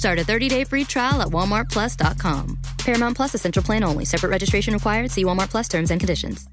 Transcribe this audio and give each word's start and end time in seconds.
Start 0.00 0.18
a 0.18 0.22
30-day 0.22 0.64
free 0.64 0.86
trial 0.86 1.20
at 1.20 1.28
walmartplus.com. 1.28 2.58
Paramount 2.78 3.14
Plus 3.14 3.34
essential 3.34 3.62
plan 3.62 3.84
only. 3.84 4.06
Separate 4.06 4.30
registration 4.30 4.72
required. 4.72 5.10
See 5.10 5.24
Walmart 5.24 5.50
Plus 5.50 5.68
terms 5.68 5.90
and 5.90 6.00
conditions. 6.00 6.48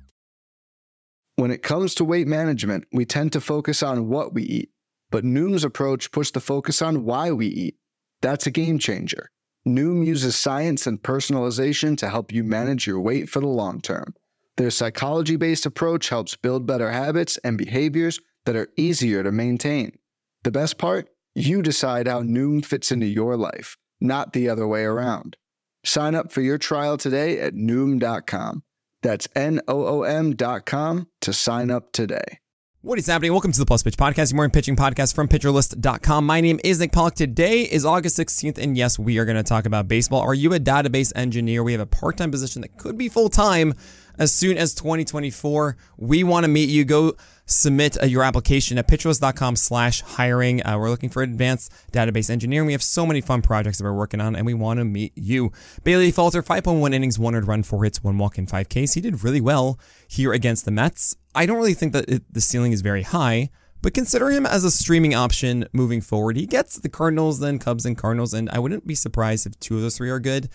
When 1.38 1.52
it 1.52 1.64
comes 1.64 1.96
to 1.96 2.04
weight 2.04 2.28
management, 2.28 2.88
we 2.92 3.06
tend 3.06 3.32
to 3.32 3.40
focus 3.40 3.82
on 3.82 4.10
what 4.10 4.34
we 4.34 4.44
eat, 4.44 4.72
but 5.12 5.24
Noom's 5.24 5.64
approach 5.64 6.12
puts 6.12 6.32
the 6.32 6.42
focus 6.42 6.82
on 6.82 7.06
why 7.06 7.32
we 7.32 7.48
eat. 7.48 7.76
That's 8.22 8.48
a 8.48 8.52
game 8.52 8.80
changer. 8.80 9.32
Noom 9.66 10.06
uses 10.06 10.36
science 10.36 10.86
and 10.86 11.02
personalization 11.02 11.98
to 12.00 12.10
help 12.10 12.34
you 12.34 12.44
manage 12.44 12.86
your 12.86 13.00
weight 13.00 13.30
for 13.30 13.40
the 13.40 13.48
long 13.48 13.80
term. 13.80 14.14
Their 14.58 14.72
psychology 14.72 15.38
based 15.38 15.66
approach 15.66 16.10
helps 16.10 16.36
build 16.36 16.68
better 16.68 16.92
habits 16.92 17.38
and 17.46 17.58
behaviors 17.58 18.20
that 18.44 18.58
are 18.58 18.68
easier 18.76 19.24
to 19.24 19.32
maintain. 19.32 19.98
The 20.44 20.52
best 20.52 20.78
part? 20.78 21.08
You 21.40 21.62
decide 21.62 22.08
how 22.08 22.24
Noom 22.24 22.66
fits 22.66 22.92
into 22.92 23.06
your 23.06 23.38
life, 23.38 23.78
not 24.02 24.34
the 24.34 24.50
other 24.50 24.68
way 24.68 24.86
around. 24.86 25.38
Sign 25.84 26.16
up 26.16 26.32
for 26.32 26.42
your 26.42 26.58
trial 26.58 26.98
today 26.98 27.40
at 27.40 27.54
Noom.com. 27.54 28.64
That's 29.04 29.28
N 29.36 29.62
O 29.68 29.86
O 29.86 30.02
M.com 30.02 31.08
to 31.22 31.34
sign 31.34 31.70
up 31.70 31.92
today. 31.92 32.40
What 32.82 32.98
is 32.98 33.06
happening? 33.06 33.34
Welcome 33.34 33.52
to 33.52 33.60
the 33.60 33.68
Plus 33.68 33.84
Pitch 33.84 33.98
Podcast, 33.98 34.32
your 34.32 34.38
morning 34.38 34.52
pitching 34.52 34.76
podcast 34.76 35.14
from 35.14 35.28
PitcherList.com. 35.28 36.26
My 36.26 36.42
name 36.42 36.60
is 36.64 36.80
Nick 36.80 36.92
Pollack. 36.92 37.14
Today 37.14 37.62
is 37.62 37.86
August 37.86 38.18
16th, 38.18 38.58
and 38.58 38.76
yes, 38.76 38.98
we 38.98 39.20
are 39.20 39.26
going 39.26 39.38
to 39.38 39.44
talk 39.44 39.68
about 39.68 39.88
baseball. 39.88 40.22
Are 40.22 40.34
you 40.34 40.54
a 40.54 40.60
database 40.60 41.12
engineer? 41.16 41.62
We 41.64 41.74
have 41.74 41.82
a 41.82 41.86
part 41.86 42.18
time 42.18 42.32
position 42.32 42.64
that 42.64 42.78
could 42.78 42.98
be 42.98 43.10
full 43.10 43.30
time 43.30 43.76
as 44.18 44.34
soon 44.34 44.58
as 44.58 44.74
2024. 44.74 45.78
We 45.98 46.24
want 46.24 46.46
to 46.46 46.48
meet 46.48 46.70
you. 46.70 46.84
Go 46.84 47.16
submit 47.48 48.02
uh, 48.02 48.06
your 48.06 48.24
application 48.24 48.78
at 48.78 48.88
pitcherlist.com 48.88 49.56
slash 49.56 50.02
hiring. 50.02 50.64
Uh, 50.66 50.78
we're 50.78 50.90
looking 50.90 51.10
for 51.10 51.24
an 51.24 51.32
advanced 51.32 51.74
database 51.92 52.30
engineering. 52.30 52.68
We 52.68 52.74
have 52.74 52.84
so 52.84 53.06
many 53.06 53.22
fun 53.22 53.42
projects 53.42 53.80
that 53.80 53.86
we're 53.86 53.94
working 53.94 54.22
on, 54.22 54.36
and 54.36 54.46
we 54.46 54.54
want 54.54 54.80
to 54.80 54.86
meet 54.86 55.14
you. 55.16 55.52
Bailey 55.84 56.12
Falter, 56.12 56.44
5.1 56.44 56.94
innings, 56.94 57.18
one 57.18 57.34
run, 57.34 57.64
four 57.64 57.84
hits, 57.84 58.04
one 58.04 58.18
walk, 58.18 58.38
in 58.38 58.46
five 58.46 58.70
Ks. 58.70 58.94
He 58.94 59.02
did 59.02 59.24
really 59.24 59.42
well 59.42 59.80
here 60.08 60.34
against 60.34 60.66
the 60.66 60.72
Mets. 60.72 61.16
I 61.34 61.46
don't 61.46 61.58
really 61.58 61.74
think 61.74 61.94
that 61.94 62.10
it, 62.10 62.24
the 62.32 62.42
ceiling 62.42 62.74
is 62.74 62.82
very 62.82 63.04
high, 63.04 63.50
but 63.82 63.94
consider 63.94 64.30
him 64.30 64.46
as 64.46 64.64
a 64.64 64.72
streaming 64.72 65.16
option 65.16 65.66
moving 65.72 66.02
forward. 66.02 66.36
He 66.36 66.46
gets 66.46 66.78
the 66.78 66.90
Cardinals, 66.90 67.40
then 67.40 67.60
Cubs, 67.60 67.86
and 67.86 67.98
Cardinals, 67.98 68.34
and 68.34 68.50
I 68.50 68.60
wouldn't 68.60 68.86
be 68.86 68.96
surprised 68.96 69.48
if 69.48 69.58
two 69.60 69.78
of 69.78 69.82
those 69.82 69.98
three 69.98 70.10
are 70.10 70.20
good. 70.20 70.50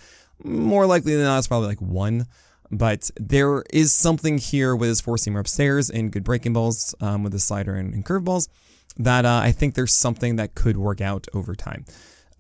More 0.45 0.87
likely 0.87 1.15
than 1.15 1.25
not, 1.25 1.39
it's 1.39 1.49
probably 1.49 1.69
like 1.69 1.81
one. 1.81 2.27
But 2.73 3.11
there 3.17 3.63
is 3.71 3.93
something 3.93 4.39
here 4.39 4.75
with 4.75 4.89
his 4.89 5.01
four 5.01 5.17
seamer 5.17 5.41
upstairs 5.41 5.91
and 5.91 6.11
good 6.11 6.25
breaking 6.25 6.55
balls 6.55 6.95
um, 7.01 7.23
with 7.23 7.33
the 7.33 7.39
slider 7.39 7.75
and, 7.75 7.93
and 7.93 8.05
curveballs 8.05 8.49
that 8.97 9.25
uh, 9.25 9.41
I 9.43 9.53
think 9.53 9.75
there's 9.75 9.93
something 9.93 10.37
that 10.37 10.55
could 10.55 10.77
work 10.77 11.01
out 11.01 11.27
over 11.35 11.55
time. 11.55 11.85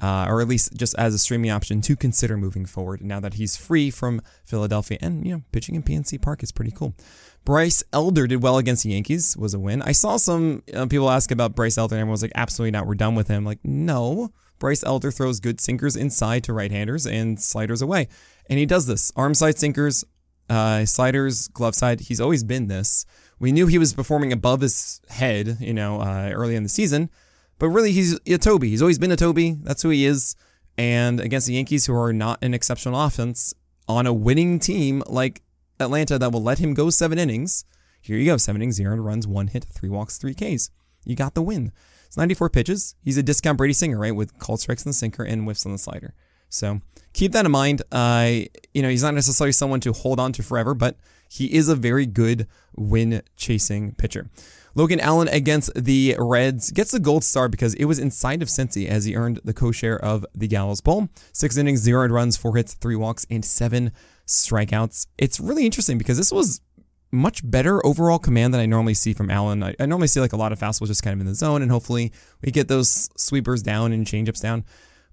Uh, 0.00 0.26
or 0.28 0.40
at 0.40 0.48
least 0.48 0.74
just 0.74 0.96
as 0.98 1.14
a 1.14 1.18
streaming 1.18 1.48
option 1.48 1.80
to 1.80 1.94
consider 1.94 2.36
moving 2.36 2.66
forward 2.66 3.00
now 3.02 3.20
that 3.20 3.34
he's 3.34 3.56
free 3.56 3.88
from 3.88 4.20
Philadelphia. 4.44 4.98
And, 5.00 5.24
you 5.24 5.32
know, 5.32 5.42
pitching 5.52 5.76
in 5.76 5.84
PNC 5.84 6.20
Park 6.20 6.42
is 6.42 6.50
pretty 6.50 6.72
cool. 6.72 6.96
Bryce 7.44 7.84
Elder 7.92 8.26
did 8.26 8.42
well 8.42 8.58
against 8.58 8.82
the 8.82 8.90
Yankees, 8.90 9.36
was 9.36 9.54
a 9.54 9.60
win. 9.60 9.80
I 9.80 9.92
saw 9.92 10.16
some 10.16 10.64
uh, 10.74 10.86
people 10.86 11.08
ask 11.08 11.30
about 11.30 11.54
Bryce 11.54 11.78
Elder, 11.78 11.94
and 11.94 12.00
everyone 12.00 12.12
was 12.12 12.22
like, 12.22 12.32
absolutely 12.34 12.72
not, 12.72 12.88
we're 12.88 12.96
done 12.96 13.14
with 13.14 13.28
him. 13.28 13.44
Like, 13.44 13.60
no. 13.62 14.32
Bryce 14.58 14.82
Elder 14.82 15.12
throws 15.12 15.38
good 15.38 15.60
sinkers 15.60 15.94
inside 15.94 16.42
to 16.44 16.52
right 16.52 16.70
handers 16.72 17.06
and 17.06 17.40
sliders 17.40 17.82
away. 17.82 18.08
And 18.48 18.58
he 18.58 18.66
does 18.66 18.86
this. 18.86 19.12
Arm 19.14 19.34
side 19.34 19.58
sinkers, 19.58 20.04
uh, 20.48 20.84
sliders, 20.84 21.48
glove 21.48 21.74
side. 21.74 22.00
He's 22.00 22.20
always 22.20 22.44
been 22.44 22.68
this. 22.68 23.06
We 23.38 23.52
knew 23.52 23.66
he 23.66 23.78
was 23.78 23.94
performing 23.94 24.32
above 24.32 24.60
his 24.60 25.00
head, 25.08 25.58
you 25.60 25.74
know, 25.74 26.00
uh, 26.00 26.30
early 26.32 26.54
in 26.54 26.62
the 26.62 26.68
season, 26.68 27.10
but 27.58 27.68
really 27.68 27.92
he's 27.92 28.18
a 28.26 28.38
Toby. 28.38 28.70
He's 28.70 28.82
always 28.82 28.98
been 28.98 29.10
a 29.10 29.16
Toby. 29.16 29.56
That's 29.62 29.82
who 29.82 29.90
he 29.90 30.06
is. 30.06 30.36
And 30.78 31.20
against 31.20 31.46
the 31.46 31.54
Yankees, 31.54 31.86
who 31.86 31.94
are 31.94 32.12
not 32.12 32.38
an 32.42 32.54
exceptional 32.54 33.00
offense, 33.00 33.54
on 33.88 34.06
a 34.06 34.12
winning 34.12 34.58
team 34.58 35.02
like 35.06 35.42
Atlanta 35.80 36.18
that 36.18 36.32
will 36.32 36.42
let 36.42 36.58
him 36.58 36.74
go 36.74 36.88
seven 36.90 37.18
innings, 37.18 37.64
here 38.00 38.16
you 38.16 38.26
go, 38.26 38.36
seven 38.36 38.62
innings, 38.62 38.76
zero 38.76 38.96
runs, 38.96 39.26
one 39.26 39.48
hit, 39.48 39.64
three 39.64 39.88
walks, 39.88 40.18
three 40.18 40.34
Ks. 40.34 40.70
You 41.04 41.16
got 41.16 41.34
the 41.34 41.42
win. 41.42 41.72
It's 42.06 42.16
94 42.16 42.50
pitches. 42.50 42.94
He's 43.02 43.16
a 43.16 43.22
discount 43.22 43.58
Brady 43.58 43.72
Singer, 43.72 43.98
right, 43.98 44.14
with 44.14 44.38
called 44.38 44.60
strikes 44.60 44.86
on 44.86 44.90
the 44.90 44.94
sinker 44.94 45.24
and 45.24 45.44
whiffs 45.44 45.66
on 45.66 45.72
the 45.72 45.78
slider. 45.78 46.14
So 46.52 46.80
keep 47.12 47.32
that 47.32 47.46
in 47.46 47.52
mind. 47.52 47.82
Uh, 47.90 48.30
you 48.74 48.82
know, 48.82 48.88
he's 48.88 49.02
not 49.02 49.14
necessarily 49.14 49.52
someone 49.52 49.80
to 49.80 49.92
hold 49.92 50.20
on 50.20 50.32
to 50.34 50.42
forever, 50.42 50.74
but 50.74 50.96
he 51.28 51.52
is 51.52 51.68
a 51.68 51.74
very 51.74 52.06
good 52.06 52.46
win 52.76 53.22
chasing 53.36 53.92
pitcher. 53.92 54.28
Logan 54.74 55.00
Allen 55.00 55.28
against 55.28 55.70
the 55.74 56.16
Reds 56.18 56.70
gets 56.70 56.92
the 56.92 57.00
gold 57.00 57.24
star 57.24 57.48
because 57.48 57.74
it 57.74 57.84
was 57.84 57.98
inside 57.98 58.42
of 58.42 58.48
Cincy 58.48 58.86
as 58.86 59.04
he 59.04 59.14
earned 59.14 59.40
the 59.44 59.52
co-share 59.52 60.02
of 60.02 60.24
the 60.34 60.48
Gallows 60.48 60.80
Bowl. 60.80 61.08
Six 61.32 61.56
innings, 61.56 61.80
zero 61.80 62.06
runs, 62.08 62.36
four 62.36 62.56
hits, 62.56 62.74
three 62.74 62.96
walks, 62.96 63.26
and 63.30 63.44
seven 63.44 63.92
strikeouts. 64.26 65.06
It's 65.18 65.40
really 65.40 65.66
interesting 65.66 65.98
because 65.98 66.16
this 66.16 66.32
was 66.32 66.62
much 67.10 67.48
better 67.48 67.84
overall 67.84 68.18
command 68.18 68.54
than 68.54 68.60
I 68.62 68.66
normally 68.66 68.94
see 68.94 69.12
from 69.12 69.30
Allen. 69.30 69.62
I, 69.62 69.74
I, 69.78 69.84
normally 69.84 70.08
see 70.08 70.20
like 70.20 70.32
a 70.32 70.38
lot 70.38 70.52
of 70.52 70.58
fastballs 70.58 70.86
just 70.86 71.02
kind 71.02 71.12
of 71.12 71.20
in 71.20 71.26
the 71.26 71.34
zone, 71.34 71.60
and 71.60 71.70
hopefully 71.70 72.10
we 72.40 72.50
get 72.50 72.68
those 72.68 73.10
sweepers 73.16 73.62
down 73.62 73.92
and 73.92 74.06
changeups 74.06 74.40
down. 74.40 74.64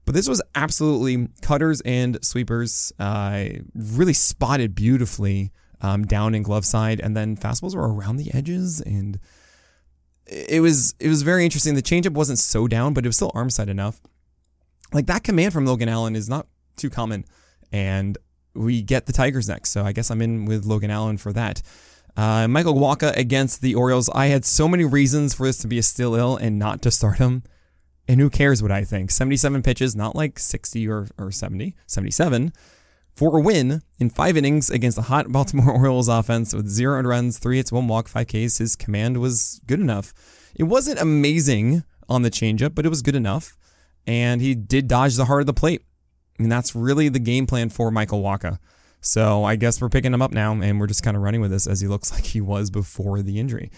But 0.09 0.15
this 0.15 0.27
was 0.27 0.41
absolutely 0.55 1.27
cutters 1.43 1.81
and 1.81 2.17
sweepers, 2.25 2.91
uh, 2.97 3.45
really 3.75 4.13
spotted 4.13 4.73
beautifully 4.73 5.51
um, 5.81 6.03
down 6.03 6.33
in 6.33 6.41
glove 6.41 6.65
side, 6.65 6.99
and 6.99 7.15
then 7.15 7.37
fastballs 7.37 7.75
were 7.75 7.93
around 7.93 8.17
the 8.17 8.33
edges 8.33 8.81
and 8.81 9.19
it 10.25 10.63
was 10.63 10.95
it 10.99 11.09
was 11.09 11.21
very 11.21 11.45
interesting. 11.45 11.75
The 11.75 11.83
changeup 11.83 12.13
wasn't 12.13 12.39
so 12.39 12.67
down, 12.67 12.95
but 12.95 13.05
it 13.05 13.07
was 13.07 13.17
still 13.17 13.31
arm 13.35 13.51
side 13.51 13.69
enough. 13.69 14.01
Like 14.91 15.05
that 15.05 15.23
command 15.23 15.53
from 15.53 15.67
Logan 15.67 15.89
Allen 15.89 16.15
is 16.15 16.27
not 16.27 16.47
too 16.75 16.89
common, 16.89 17.23
and 17.71 18.17
we 18.55 18.81
get 18.81 19.05
the 19.05 19.13
Tigers 19.13 19.47
next. 19.47 19.69
So 19.69 19.83
I 19.83 19.91
guess 19.91 20.09
I'm 20.09 20.23
in 20.23 20.45
with 20.45 20.65
Logan 20.65 20.89
Allen 20.89 21.19
for 21.19 21.31
that. 21.33 21.61
Uh, 22.17 22.47
Michael 22.47 22.73
Wacha 22.73 23.15
against 23.15 23.61
the 23.61 23.75
Orioles. 23.75 24.09
I 24.09 24.25
had 24.25 24.43
so 24.43 24.67
many 24.67 24.85
reasons 24.85 25.35
for 25.35 25.45
this 25.45 25.59
to 25.59 25.67
be 25.67 25.77
a 25.77 25.83
still 25.83 26.15
ill 26.15 26.35
and 26.35 26.57
not 26.57 26.81
to 26.81 26.89
start 26.89 27.19
him. 27.19 27.43
And 28.09 28.19
who 28.19 28.31
cares 28.31 28.63
what 28.63 28.71
I 28.71 28.83
think? 28.83 29.11
77 29.11 29.61
pitches, 29.61 29.95
not 29.95 30.15
like 30.15 30.39
60 30.39 30.89
or, 30.89 31.07
or 31.19 31.29
70, 31.31 31.75
77 31.85 32.51
for 33.15 33.37
a 33.37 33.39
win 33.39 33.83
in 33.99 34.09
five 34.09 34.35
innings 34.35 34.71
against 34.71 34.95
the 34.95 35.03
hot 35.03 35.31
Baltimore 35.31 35.71
Orioles 35.71 36.07
offense 36.07 36.51
with 36.51 36.67
zero 36.67 37.03
runs, 37.03 37.37
three 37.37 37.57
hits, 37.57 37.71
one 37.71 37.87
walk, 37.87 38.07
five 38.07 38.25
Ks. 38.25 38.57
His 38.57 38.75
command 38.75 39.17
was 39.17 39.61
good 39.67 39.79
enough. 39.79 40.11
It 40.55 40.63
wasn't 40.63 40.99
amazing 40.99 41.83
on 42.09 42.23
the 42.23 42.31
changeup, 42.31 42.73
but 42.73 42.83
it 42.83 42.89
was 42.89 43.03
good 43.03 43.15
enough. 43.15 43.55
And 44.07 44.41
he 44.41 44.55
did 44.55 44.87
dodge 44.87 45.15
the 45.15 45.25
heart 45.25 45.41
of 45.41 45.47
the 45.47 45.53
plate. 45.53 45.83
And 46.39 46.51
that's 46.51 46.73
really 46.73 47.09
the 47.09 47.19
game 47.19 47.45
plan 47.45 47.69
for 47.69 47.91
Michael 47.91 48.23
Wacha. 48.23 48.57
So 49.01 49.43
I 49.43 49.55
guess 49.55 49.79
we're 49.79 49.89
picking 49.89 50.15
him 50.15 50.21
up 50.23 50.31
now, 50.31 50.53
and 50.53 50.79
we're 50.79 50.87
just 50.87 51.03
kind 51.03 51.15
of 51.15 51.21
running 51.21 51.41
with 51.41 51.51
this 51.51 51.67
as 51.67 51.79
he 51.79 51.87
looks 51.87 52.11
like 52.15 52.25
he 52.25 52.41
was 52.41 52.71
before 52.71 53.21
the 53.21 53.39
injury. 53.39 53.69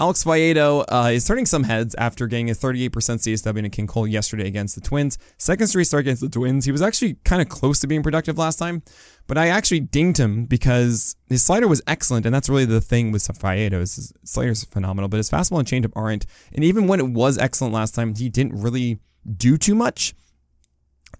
Alex 0.00 0.22
Faedo 0.22 0.84
uh, 0.88 1.10
is 1.12 1.24
turning 1.24 1.44
some 1.44 1.64
heads 1.64 1.92
after 1.96 2.28
getting 2.28 2.50
a 2.50 2.52
38% 2.52 2.90
CSW 2.90 3.58
in 3.58 3.64
a 3.64 3.68
King 3.68 3.88
Cole 3.88 4.06
yesterday 4.06 4.46
against 4.46 4.76
the 4.76 4.80
Twins. 4.80 5.18
Second 5.38 5.66
straight 5.66 5.88
start 5.88 6.02
against 6.02 6.22
the 6.22 6.28
Twins. 6.28 6.66
He 6.66 6.70
was 6.70 6.82
actually 6.82 7.14
kind 7.24 7.42
of 7.42 7.48
close 7.48 7.80
to 7.80 7.88
being 7.88 8.04
productive 8.04 8.38
last 8.38 8.60
time, 8.60 8.82
but 9.26 9.36
I 9.36 9.48
actually 9.48 9.80
dinged 9.80 10.20
him 10.20 10.44
because 10.44 11.16
his 11.28 11.42
slider 11.42 11.66
was 11.66 11.82
excellent, 11.88 12.26
and 12.26 12.34
that's 12.34 12.48
really 12.48 12.64
the 12.64 12.80
thing 12.80 13.10
with 13.10 13.26
Faedo. 13.26 13.80
His 13.80 14.12
slider's 14.22 14.62
phenomenal, 14.62 15.08
but 15.08 15.16
his 15.16 15.30
fastball 15.30 15.58
and 15.58 15.66
changeup 15.66 15.92
aren't. 15.96 16.26
And 16.52 16.62
even 16.62 16.86
when 16.86 17.00
it 17.00 17.08
was 17.08 17.36
excellent 17.36 17.74
last 17.74 17.96
time, 17.96 18.14
he 18.14 18.28
didn't 18.28 18.60
really 18.60 19.00
do 19.36 19.58
too 19.58 19.74
much. 19.74 20.14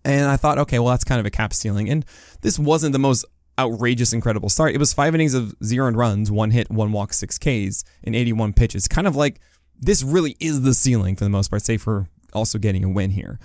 And 0.05 0.29
I 0.29 0.37
thought, 0.37 0.59
okay, 0.59 0.79
well, 0.79 0.91
that's 0.91 1.05
kind 1.05 1.19
of 1.19 1.27
a 1.27 1.31
cap 1.31 1.53
ceiling. 1.53 1.91
And 1.91 2.05
this 2.43 2.61
wasn't 2.61 2.93
the 2.93 3.01
most 3.01 3.25
outrageous, 3.58 4.12
incredible 4.12 4.49
start. 4.49 4.75
It 4.75 4.78
was 4.78 4.93
five 4.93 5.14
innings 5.14 5.34
of 5.34 5.55
zero 5.64 5.90
runs, 5.90 6.31
one 6.31 6.50
hit, 6.50 6.70
one 6.70 6.93
walk, 6.93 7.12
six 7.12 7.38
Ks, 7.38 7.84
and 8.05 8.14
81 8.14 8.52
pitches. 8.52 8.88
Kind 8.88 9.06
of 9.06 9.16
like 9.16 9.40
this 9.78 10.02
really 10.02 10.37
is 10.40 10.62
the 10.62 10.75
ceiling 10.75 11.16
for 11.16 11.25
the 11.25 11.31
most 11.31 11.49
part, 11.49 11.62
save 11.62 11.82
for 11.82 12.08
also 12.32 12.58
getting 12.58 12.84
a 12.84 12.88
win 12.88 13.10
here. 13.10 13.38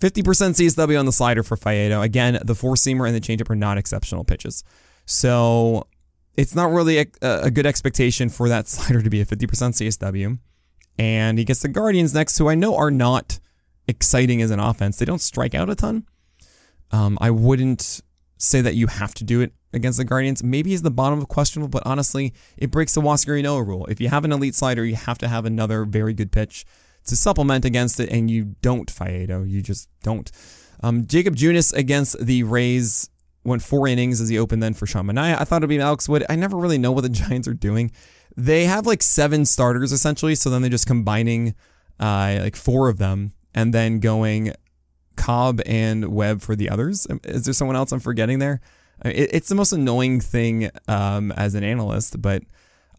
50% 0.00 0.22
CSW 0.22 0.98
on 0.98 1.06
the 1.06 1.12
slider 1.12 1.42
for 1.42 1.56
Faedo. 1.56 2.02
Again, 2.02 2.38
the 2.44 2.54
four 2.54 2.74
seamer 2.74 3.06
and 3.06 3.16
the 3.16 3.20
changeup 3.20 3.50
are 3.50 3.56
not 3.56 3.78
exceptional 3.78 4.24
pitches. 4.24 4.62
So 5.06 5.88
it's 6.36 6.54
not 6.54 6.70
really 6.70 6.98
a, 6.98 7.06
a 7.20 7.50
good 7.50 7.66
expectation 7.66 8.28
for 8.28 8.48
that 8.48 8.68
slider 8.68 9.02
to 9.02 9.10
be 9.10 9.20
a 9.20 9.26
50% 9.26 9.46
CSW. 9.46 10.38
And 10.98 11.38
he 11.38 11.44
gets 11.44 11.60
the 11.60 11.68
Guardians 11.68 12.14
next, 12.14 12.38
who 12.38 12.48
I 12.48 12.54
know 12.54 12.76
are 12.76 12.90
not 12.90 13.40
exciting 13.86 14.42
as 14.42 14.50
an 14.50 14.60
offense. 14.60 14.98
They 14.98 15.04
don't 15.04 15.20
strike 15.20 15.54
out 15.54 15.70
a 15.70 15.74
ton. 15.74 16.06
Um, 16.90 17.18
I 17.20 17.30
wouldn't 17.30 18.00
say 18.38 18.60
that 18.60 18.74
you 18.74 18.86
have 18.86 19.14
to 19.14 19.24
do 19.24 19.40
it 19.40 19.52
against 19.72 19.98
the 19.98 20.04
Guardians. 20.04 20.42
Maybe 20.42 20.72
is 20.72 20.82
the 20.82 20.90
bottom 20.90 21.18
of 21.18 21.28
questionable, 21.28 21.68
but 21.68 21.82
honestly, 21.84 22.32
it 22.56 22.70
breaks 22.70 22.94
the 22.94 23.02
Huascar 23.02 23.42
Ynoa 23.42 23.66
rule. 23.66 23.86
If 23.86 24.00
you 24.00 24.08
have 24.08 24.24
an 24.24 24.32
elite 24.32 24.54
slider, 24.54 24.84
you 24.84 24.96
have 24.96 25.18
to 25.18 25.28
have 25.28 25.44
another 25.44 25.84
very 25.84 26.14
good 26.14 26.32
pitch 26.32 26.64
to 27.06 27.16
supplement 27.16 27.64
against 27.64 28.00
it, 28.00 28.10
and 28.10 28.30
you 28.30 28.56
don't, 28.62 28.92
Faedo. 28.92 29.48
You 29.48 29.60
just 29.62 29.88
don't. 30.02 30.30
Um, 30.82 31.06
Jakob 31.06 31.36
Junis 31.36 31.74
against 31.74 32.24
the 32.24 32.44
Rays 32.44 33.10
went 33.44 33.62
four 33.62 33.88
innings 33.88 34.20
as 34.20 34.28
he 34.28 34.38
opened 34.38 34.62
then 34.62 34.74
for 34.74 34.86
Sean. 34.86 35.16
I 35.18 35.44
thought 35.44 35.58
it'd 35.58 35.68
be 35.68 35.80
Alex 35.80 36.08
Wood. 36.08 36.24
I 36.28 36.36
never 36.36 36.56
really 36.56 36.78
know 36.78 36.92
what 36.92 37.00
the 37.02 37.08
Giants 37.08 37.48
are 37.48 37.54
doing. 37.54 37.90
They 38.36 38.64
have 38.64 38.86
like 38.86 39.02
seven 39.02 39.44
starters 39.44 39.90
essentially, 39.90 40.34
so 40.34 40.50
then 40.50 40.62
they're 40.62 40.70
just 40.70 40.86
combining 40.86 41.54
uh, 41.98 42.38
like 42.40 42.56
four 42.56 42.88
of 42.88 42.98
them 42.98 43.32
and 43.54 43.74
then 43.74 43.98
going 43.98 44.52
Cobb 45.18 45.60
and 45.66 46.06
Webb 46.06 46.40
for 46.40 46.56
the 46.56 46.70
others. 46.70 47.06
Um, 47.10 47.20
is 47.24 47.44
there 47.44 47.52
someone 47.52 47.76
else 47.76 47.92
I'm 47.92 48.00
forgetting 48.00 48.38
there? 48.38 48.60
It's 49.04 49.48
the 49.48 49.54
most 49.54 49.72
annoying 49.72 50.20
thing 50.20 50.70
um, 50.88 51.30
as 51.32 51.54
an 51.54 51.62
analyst, 51.62 52.20
but 52.20 52.42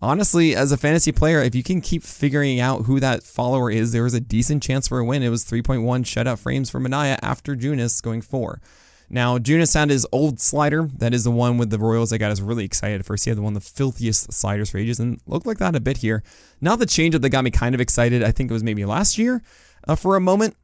honestly, 0.02 0.56
as 0.56 0.72
a 0.72 0.78
fantasy 0.78 1.12
player, 1.12 1.42
if 1.42 1.56
you 1.56 1.64
can 1.64 1.82
keep 1.82 2.04
figuring 2.04 2.60
out 2.60 2.84
who 2.84 3.00
that 3.00 3.24
follower 3.24 3.70
is, 3.70 3.92
there 3.92 4.04
was 4.04 4.14
a 4.14 4.22
decent 4.22 4.64
chance 4.64 4.88
for 4.88 5.00
a 5.00 5.06
win. 5.06 5.24
It 5.24 5.30
was 5.30 5.44
3.1 5.44 5.82
shutout 6.04 6.40
frames 6.40 6.70
for 6.70 6.80
Manaea 6.80 7.20
after 7.22 7.56
Junis 7.56 8.02
going 8.02 8.22
four. 8.22 8.62
Now, 9.10 9.40
Junis 9.40 9.74
had 9.74 9.90
his 9.90 10.06
old 10.12 10.40
slider. 10.40 10.88
That 10.98 11.14
is 11.14 11.24
the 11.24 11.32
one 11.32 11.58
with 11.58 11.72
the 11.72 11.80
Royals 11.80 12.12
that 12.12 12.20
got 12.20 12.32
us 12.32 12.42
really 12.42 12.64
excited 12.64 13.06
first. 13.06 13.26
He 13.26 13.32
had 13.32 13.38
the 13.38 13.42
one 13.42 13.56
of 13.56 13.64
the 13.64 13.70
filthiest 13.70 14.32
sliders 14.32 14.70
for 14.70 14.78
ages 14.78 15.00
and 15.00 15.20
looked 15.26 15.48
like 15.48 15.58
that 15.58 15.76
a 15.76 15.80
bit 15.80 15.98
here. 15.98 16.24
Not 16.62 16.78
the 16.78 16.86
changeup 16.86 17.22
that 17.22 17.30
got 17.30 17.44
me 17.44 17.50
kind 17.50 17.74
of 17.74 17.82
excited. 17.82 18.22
I 18.24 18.32
think 18.32 18.52
it 18.52 18.54
was 18.54 18.64
maybe 18.64 18.86
last 18.86 19.18
year 19.18 19.42
uh, 19.88 19.96
for 19.96 20.16
a 20.16 20.22
moment. 20.22 20.56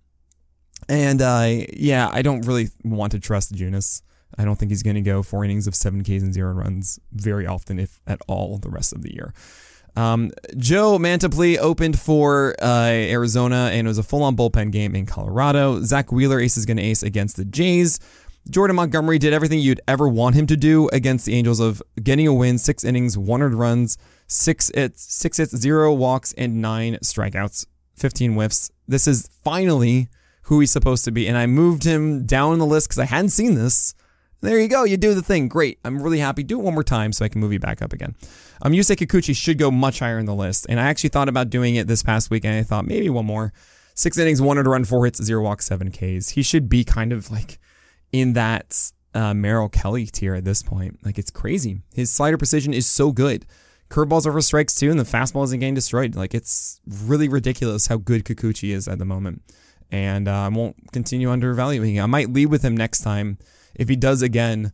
And 0.87 1.21
uh, 1.21 1.65
yeah, 1.73 2.09
I 2.11 2.21
don't 2.21 2.45
really 2.45 2.69
want 2.83 3.11
to 3.13 3.19
trust 3.19 3.53
Junis. 3.53 4.01
I 4.37 4.45
don't 4.45 4.57
think 4.57 4.71
he's 4.71 4.83
going 4.83 4.95
to 4.95 5.01
go 5.01 5.23
four 5.23 5.45
innings 5.45 5.67
of 5.67 5.75
seven 5.75 6.03
Ks 6.03 6.21
and 6.21 6.33
zero 6.33 6.51
runs 6.53 6.99
very 7.13 7.47
often, 7.47 7.79
if 7.79 7.99
at 8.05 8.19
all, 8.27 8.57
the 8.57 8.69
rest 8.69 8.93
of 8.93 9.01
the 9.01 9.13
year. 9.13 9.33
Um, 9.95 10.31
Joe 10.57 10.97
Mantiply 10.97 11.57
opened 11.57 11.99
for 11.99 12.55
uh, 12.61 12.89
Arizona, 12.89 13.69
and 13.71 13.87
it 13.87 13.89
was 13.89 13.97
a 13.97 14.03
full-on 14.03 14.35
bullpen 14.35 14.71
game 14.71 14.93
in 14.93 15.05
Colorado. 15.05 15.81
Zack 15.81 16.11
Wheeler 16.11 16.39
ace 16.39 16.57
is 16.57 16.65
going 16.65 16.77
to 16.77 16.83
ace 16.83 17.01
against 17.01 17.37
the 17.37 17.45
Jays. 17.45 17.99
Jordan 18.49 18.75
Montgomery 18.75 19.17
did 19.17 19.33
everything 19.33 19.59
you'd 19.59 19.81
ever 19.87 20.07
want 20.07 20.35
him 20.35 20.45
to 20.47 20.57
do 20.57 20.89
against 20.89 21.25
the 21.25 21.33
Angels 21.33 21.59
of 21.59 21.81
getting 22.03 22.27
a 22.27 22.33
win, 22.33 22.57
six 22.57 22.83
innings, 22.83 23.17
100 23.17 23.55
runs, 23.55 23.97
six 24.27 24.69
hits, 24.75 25.01
six 25.01 25.37
hits, 25.37 25.55
zero 25.55 25.93
walks, 25.93 26.33
and 26.33 26.61
nine 26.61 26.95
strikeouts, 27.01 27.65
15 27.95 28.33
whiffs. 28.33 28.71
This 28.87 29.07
is 29.07 29.29
finally 29.43 30.09
who 30.45 30.59
he's 30.59 30.71
supposed 30.71 31.05
to 31.05 31.11
be. 31.11 31.27
And 31.27 31.37
I 31.37 31.47
moved 31.47 31.83
him 31.83 32.25
down 32.25 32.59
the 32.59 32.65
list 32.65 32.87
because 32.87 32.99
I 32.99 33.05
hadn't 33.05 33.29
seen 33.29 33.55
this. 33.55 33.95
There 34.41 34.59
you 34.59 34.67
go. 34.67 34.83
You 34.83 34.95
do 34.95 35.15
the 35.15 35.23
thing. 35.23 35.47
Great. 35.47 35.79
I'm 35.83 36.01
really 36.01 36.19
happy. 36.19 36.43
Do 36.43 36.59
it 36.59 36.63
one 36.63 36.75
more 36.75 36.83
time 36.83 37.13
so 37.13 37.25
I 37.25 37.29
can 37.29 37.41
move 37.41 37.51
you 37.51 37.59
back 37.59 37.81
up 37.81 37.93
again. 37.93 38.15
Um, 38.61 38.73
Yusei 38.73 38.95
Kikuchi 38.95 39.35
should 39.35 39.57
go 39.57 39.71
much 39.71 39.99
higher 39.99 40.19
in 40.19 40.27
the 40.27 40.35
list. 40.35 40.67
And 40.69 40.79
I 40.79 40.83
actually 40.83 41.09
thought 41.09 41.29
about 41.29 41.49
doing 41.49 41.75
it 41.75 41.87
this 41.87 42.03
past 42.03 42.29
week, 42.29 42.45
and 42.45 42.53
I 42.53 42.61
thought 42.61 42.85
maybe 42.85 43.09
one 43.09 43.25
more. 43.25 43.53
Six 43.95 44.17
innings, 44.17 44.41
one 44.41 44.57
to 44.57 44.63
run, 44.63 44.85
four 44.85 45.05
hits, 45.05 45.23
zero 45.23 45.41
walks, 45.41 45.65
seven 45.65 45.89
Ks. 45.89 46.29
He 46.29 46.43
should 46.43 46.69
be 46.69 46.83
kind 46.83 47.11
of 47.11 47.31
like 47.31 47.59
in 48.11 48.33
that 48.33 48.91
uh, 49.15 49.33
Merrill 49.33 49.69
Kelly 49.69 50.05
tier 50.05 50.35
at 50.35 50.45
this 50.45 50.61
point. 50.61 50.99
Like 51.03 51.17
it's 51.17 51.31
crazy. 51.31 51.81
His 51.95 52.13
slider 52.13 52.37
precision 52.37 52.73
is 52.73 52.85
so 52.85 53.11
good. 53.11 53.47
Curveballs 53.89 54.27
over 54.27 54.41
strikes 54.41 54.75
too, 54.75 54.91
and 54.91 54.99
the 54.99 55.05
fastball 55.05 55.45
isn't 55.45 55.59
getting 55.59 55.73
destroyed. 55.73 56.15
Like 56.15 56.35
it's 56.35 56.81
really 56.87 57.29
ridiculous 57.29 57.87
how 57.87 57.97
good 57.97 58.25
Kikuchi 58.25 58.75
is 58.75 58.87
at 58.87 58.99
the 58.99 59.05
moment 59.05 59.41
and 59.91 60.27
uh, 60.27 60.33
I 60.33 60.47
won't 60.49 60.75
continue 60.91 61.29
undervaluing 61.29 61.95
him. 61.95 62.03
I 62.03 62.07
might 62.07 62.31
lead 62.31 62.47
with 62.47 62.63
him 62.63 62.75
next 62.75 63.01
time 63.01 63.37
if 63.75 63.89
he 63.89 63.95
does 63.95 64.21
again 64.21 64.71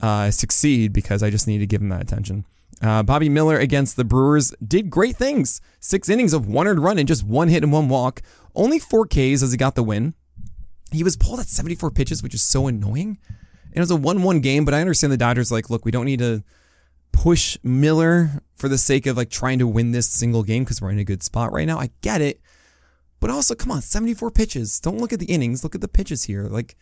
uh, 0.00 0.30
succeed 0.30 0.92
because 0.92 1.22
I 1.22 1.30
just 1.30 1.46
need 1.46 1.58
to 1.58 1.66
give 1.66 1.80
him 1.80 1.88
that 1.90 2.02
attention. 2.02 2.44
Uh, 2.82 3.02
Bobby 3.02 3.28
Miller 3.28 3.58
against 3.58 3.96
the 3.96 4.04
Brewers 4.04 4.54
did 4.66 4.88
great 4.88 5.16
things. 5.16 5.60
Six 5.80 6.08
innings 6.08 6.32
of 6.32 6.46
one 6.46 6.66
earned 6.66 6.82
run 6.82 6.98
and 6.98 7.06
just 7.06 7.24
one 7.24 7.48
hit 7.48 7.62
and 7.62 7.72
one 7.72 7.88
walk. 7.88 8.22
Only 8.54 8.78
four 8.78 9.06
Ks 9.06 9.42
as 9.42 9.52
he 9.52 9.58
got 9.58 9.74
the 9.74 9.82
win. 9.82 10.14
He 10.90 11.04
was 11.04 11.16
pulled 11.16 11.40
at 11.40 11.46
74 11.46 11.90
pitches, 11.90 12.22
which 12.22 12.34
is 12.34 12.42
so 12.42 12.66
annoying. 12.66 13.18
And 13.66 13.76
it 13.76 13.80
was 13.80 13.90
a 13.90 13.96
1 13.96 14.22
1 14.22 14.40
game, 14.40 14.64
but 14.64 14.74
I 14.74 14.80
understand 14.80 15.12
the 15.12 15.16
Dodgers 15.16 15.52
like, 15.52 15.70
look, 15.70 15.84
we 15.84 15.90
don't 15.90 16.06
need 16.06 16.18
to 16.20 16.42
push 17.12 17.58
Miller 17.62 18.42
for 18.56 18.68
the 18.68 18.78
sake 18.78 19.06
of 19.06 19.16
like 19.16 19.30
trying 19.30 19.58
to 19.58 19.66
win 19.66 19.92
this 19.92 20.08
single 20.08 20.42
game 20.42 20.64
because 20.64 20.80
we're 20.80 20.90
in 20.90 20.98
a 20.98 21.04
good 21.04 21.22
spot 21.22 21.52
right 21.52 21.66
now. 21.66 21.78
I 21.78 21.90
get 22.00 22.20
it. 22.20 22.40
But 23.20 23.30
also, 23.30 23.54
come 23.54 23.70
on, 23.70 23.82
74 23.82 24.30
pitches. 24.30 24.80
Don't 24.80 24.98
look 24.98 25.12
at 25.12 25.20
the 25.20 25.26
innings. 25.26 25.62
Look 25.62 25.74
at 25.74 25.82
the 25.82 25.88
pitches 25.88 26.24
here. 26.24 26.44
Like, 26.44 26.76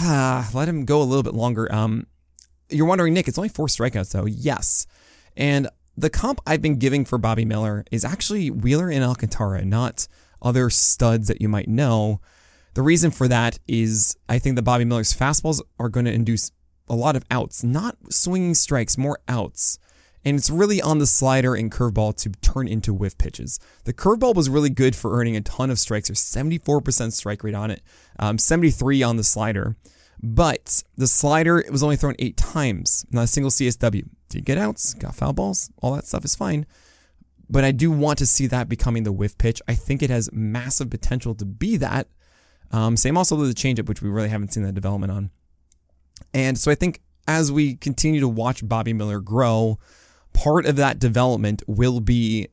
ah, 0.00 0.48
let 0.54 0.68
him 0.68 0.84
go 0.84 1.02
a 1.02 1.04
little 1.04 1.24
bit 1.24 1.34
longer. 1.34 1.72
Um, 1.72 2.06
you're 2.68 2.86
wondering, 2.86 3.14
Nick, 3.14 3.28
it's 3.28 3.38
only 3.38 3.48
four 3.48 3.66
strikeouts 3.66 4.12
though. 4.12 4.26
Yes, 4.26 4.86
and 5.36 5.68
the 5.96 6.10
comp 6.10 6.40
I've 6.46 6.62
been 6.62 6.78
giving 6.78 7.04
for 7.04 7.18
Bobby 7.18 7.44
Miller 7.44 7.84
is 7.90 8.04
actually 8.04 8.50
Wheeler 8.50 8.90
and 8.90 9.02
Alcantara, 9.02 9.64
not 9.64 10.06
other 10.42 10.68
studs 10.70 11.28
that 11.28 11.40
you 11.40 11.48
might 11.48 11.68
know. 11.68 12.20
The 12.74 12.82
reason 12.82 13.10
for 13.10 13.26
that 13.28 13.58
is 13.66 14.16
I 14.28 14.38
think 14.38 14.56
that 14.56 14.62
Bobby 14.62 14.84
Miller's 14.84 15.14
fastballs 15.14 15.62
are 15.78 15.88
going 15.88 16.06
to 16.06 16.12
induce 16.12 16.52
a 16.88 16.94
lot 16.94 17.16
of 17.16 17.24
outs, 17.30 17.64
not 17.64 17.96
swinging 18.10 18.54
strikes, 18.54 18.98
more 18.98 19.18
outs. 19.26 19.78
And 20.26 20.36
it's 20.36 20.50
really 20.50 20.82
on 20.82 20.98
the 20.98 21.06
slider 21.06 21.54
and 21.54 21.70
curveball 21.70 22.16
to 22.16 22.30
turn 22.42 22.66
into 22.66 22.92
whiff 22.92 23.16
pitches. 23.16 23.60
The 23.84 23.92
curveball 23.92 24.34
was 24.34 24.50
really 24.50 24.70
good 24.70 24.96
for 24.96 25.16
earning 25.16 25.36
a 25.36 25.40
ton 25.40 25.70
of 25.70 25.78
strikes. 25.78 26.08
There's 26.08 26.20
74% 26.20 27.12
strike 27.12 27.44
rate 27.44 27.54
on 27.54 27.70
it, 27.70 27.80
um, 28.18 28.36
73 28.36 29.04
on 29.04 29.16
the 29.18 29.22
slider. 29.22 29.76
But 30.20 30.82
the 30.96 31.06
slider 31.06 31.60
it 31.60 31.70
was 31.70 31.84
only 31.84 31.94
thrown 31.94 32.16
eight 32.18 32.36
times, 32.36 33.06
not 33.12 33.22
a 33.22 33.26
single 33.28 33.52
CSW. 33.52 34.08
Did 34.28 34.44
get 34.44 34.58
outs, 34.58 34.94
got 34.94 35.14
foul 35.14 35.32
balls, 35.32 35.70
all 35.80 35.94
that 35.94 36.06
stuff 36.06 36.24
is 36.24 36.34
fine. 36.34 36.66
But 37.48 37.62
I 37.62 37.70
do 37.70 37.92
want 37.92 38.18
to 38.18 38.26
see 38.26 38.48
that 38.48 38.68
becoming 38.68 39.04
the 39.04 39.12
whiff 39.12 39.38
pitch. 39.38 39.62
I 39.68 39.76
think 39.76 40.02
it 40.02 40.10
has 40.10 40.28
massive 40.32 40.90
potential 40.90 41.36
to 41.36 41.44
be 41.44 41.76
that. 41.76 42.08
Um, 42.72 42.96
same 42.96 43.16
also 43.16 43.36
with 43.36 43.48
the 43.48 43.54
changeup, 43.54 43.86
which 43.86 44.02
we 44.02 44.10
really 44.10 44.30
haven't 44.30 44.52
seen 44.52 44.64
that 44.64 44.74
development 44.74 45.12
on. 45.12 45.30
And 46.34 46.58
so 46.58 46.72
I 46.72 46.74
think 46.74 47.00
as 47.28 47.52
we 47.52 47.76
continue 47.76 48.18
to 48.18 48.28
watch 48.28 48.66
Bobby 48.66 48.92
Miller 48.92 49.20
grow, 49.20 49.78
part 50.36 50.66
of 50.66 50.76
that 50.76 50.98
development 50.98 51.62
will 51.66 52.00
be 52.00 52.48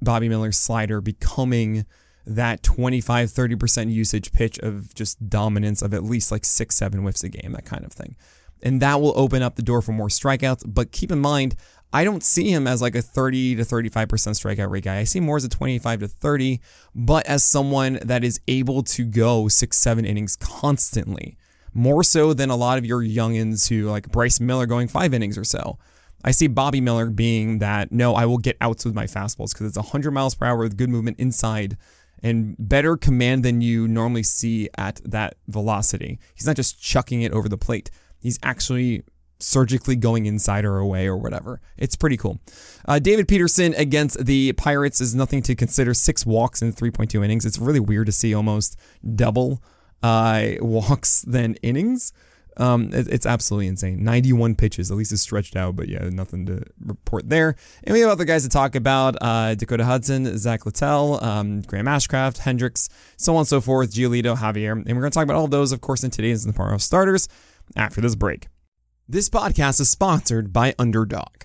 Bobby 0.00 0.28
Miller's 0.28 0.56
slider 0.56 1.00
becoming 1.00 1.84
that 2.26 2.62
25 2.62 3.28
30% 3.28 3.92
usage 3.92 4.32
pitch 4.32 4.58
of 4.60 4.94
just 4.94 5.28
dominance 5.28 5.82
of 5.82 5.92
at 5.92 6.04
least 6.04 6.30
like 6.30 6.44
six, 6.44 6.76
seven 6.76 7.00
whiffs 7.00 7.24
a 7.24 7.28
game, 7.28 7.52
that 7.52 7.66
kind 7.66 7.84
of 7.84 7.92
thing. 7.92 8.16
And 8.62 8.80
that 8.80 9.00
will 9.00 9.12
open 9.18 9.42
up 9.42 9.56
the 9.56 9.62
door 9.62 9.82
for 9.82 9.92
more 9.92 10.08
strikeouts. 10.08 10.62
But 10.66 10.92
keep 10.92 11.10
in 11.10 11.18
mind, 11.18 11.54
I 11.92 12.04
don't 12.04 12.22
see 12.22 12.50
him 12.50 12.66
as 12.66 12.80
like 12.80 12.94
a 12.94 13.02
30 13.02 13.56
to 13.56 13.62
35% 13.62 14.06
strikeout 14.06 14.70
rate 14.70 14.84
guy. 14.84 14.98
I 14.98 15.04
see 15.04 15.20
more 15.20 15.36
as 15.36 15.44
a 15.44 15.48
25 15.48 16.00
to 16.00 16.08
30, 16.08 16.60
but 16.94 17.26
as 17.26 17.44
someone 17.44 17.98
that 18.02 18.24
is 18.24 18.40
able 18.48 18.82
to 18.84 19.04
go 19.04 19.48
six, 19.48 19.76
seven 19.76 20.04
innings 20.04 20.36
constantly, 20.36 21.36
more 21.74 22.04
so 22.04 22.32
than 22.32 22.48
a 22.48 22.56
lot 22.56 22.78
of 22.78 22.86
your 22.86 23.02
youngins 23.02 23.68
who 23.68 23.90
like 23.90 24.08
Bryce 24.08 24.40
Miller 24.40 24.66
going 24.66 24.88
five 24.88 25.12
innings 25.12 25.36
or 25.36 25.44
so. 25.44 25.78
I 26.24 26.30
see 26.30 26.46
Bobby 26.46 26.80
Miller 26.80 27.10
being 27.10 27.58
that, 27.58 27.92
no, 27.92 28.14
I 28.14 28.24
will 28.24 28.38
get 28.38 28.56
outs 28.60 28.84
with 28.84 28.94
my 28.94 29.04
fastballs 29.04 29.52
because 29.52 29.66
it's 29.66 29.76
100 29.76 30.10
miles 30.10 30.34
per 30.34 30.46
hour 30.46 30.58
with 30.58 30.76
good 30.76 30.88
movement 30.88 31.20
inside 31.20 31.76
and 32.22 32.56
better 32.58 32.96
command 32.96 33.44
than 33.44 33.60
you 33.60 33.86
normally 33.86 34.22
see 34.22 34.70
at 34.78 35.00
that 35.04 35.36
velocity. 35.46 36.18
He's 36.34 36.46
not 36.46 36.56
just 36.56 36.82
chucking 36.82 37.20
it 37.20 37.32
over 37.32 37.48
the 37.48 37.58
plate, 37.58 37.90
he's 38.18 38.38
actually 38.42 39.04
surgically 39.38 39.96
going 39.96 40.24
inside 40.24 40.64
or 40.64 40.78
away 40.78 41.06
or 41.06 41.18
whatever. 41.18 41.60
It's 41.76 41.96
pretty 41.96 42.16
cool. 42.16 42.40
Uh, 42.86 42.98
David 42.98 43.28
Peterson 43.28 43.74
against 43.74 44.24
the 44.24 44.52
Pirates 44.54 45.02
is 45.02 45.14
nothing 45.14 45.42
to 45.42 45.54
consider. 45.54 45.92
Six 45.92 46.24
walks 46.24 46.62
in 46.62 46.72
3.2 46.72 47.22
innings. 47.22 47.44
It's 47.44 47.58
really 47.58 47.80
weird 47.80 48.06
to 48.06 48.12
see 48.12 48.32
almost 48.32 48.78
double 49.14 49.62
uh, 50.02 50.52
walks 50.60 51.22
than 51.22 51.56
innings. 51.56 52.12
Um, 52.56 52.90
it, 52.92 53.08
it's 53.08 53.26
absolutely 53.26 53.66
insane. 53.66 54.04
91 54.04 54.54
pitches, 54.54 54.90
at 54.90 54.96
least 54.96 55.12
it's 55.12 55.22
stretched 55.22 55.56
out, 55.56 55.76
but 55.76 55.88
yeah, 55.88 56.08
nothing 56.10 56.46
to 56.46 56.62
report 56.84 57.28
there. 57.28 57.56
And 57.82 57.94
we 57.94 58.00
have 58.00 58.10
other 58.10 58.24
guys 58.24 58.42
to 58.44 58.48
talk 58.48 58.74
about 58.74 59.16
uh, 59.20 59.54
Dakota 59.54 59.84
Hudson, 59.84 60.38
Zack 60.38 60.66
Littell, 60.66 61.22
um, 61.22 61.62
Graham 61.62 61.86
Ashcraft, 61.86 62.38
Hendricks, 62.38 62.88
so 63.16 63.34
on 63.34 63.40
and 63.40 63.48
so 63.48 63.60
forth, 63.60 63.92
Giolito, 63.92 64.36
Javier. 64.36 64.72
And 64.72 64.86
we're 64.86 65.00
going 65.00 65.10
to 65.10 65.14
talk 65.14 65.24
about 65.24 65.36
all 65.36 65.48
those, 65.48 65.72
of 65.72 65.80
course, 65.80 66.04
in 66.04 66.10
today's 66.10 66.44
and 66.44 66.54
tomorrow's 66.54 66.84
starters 66.84 67.28
after 67.76 68.00
this 68.00 68.14
break. 68.14 68.48
This 69.08 69.28
podcast 69.28 69.80
is 69.80 69.90
sponsored 69.90 70.52
by 70.52 70.74
Underdog. 70.78 71.44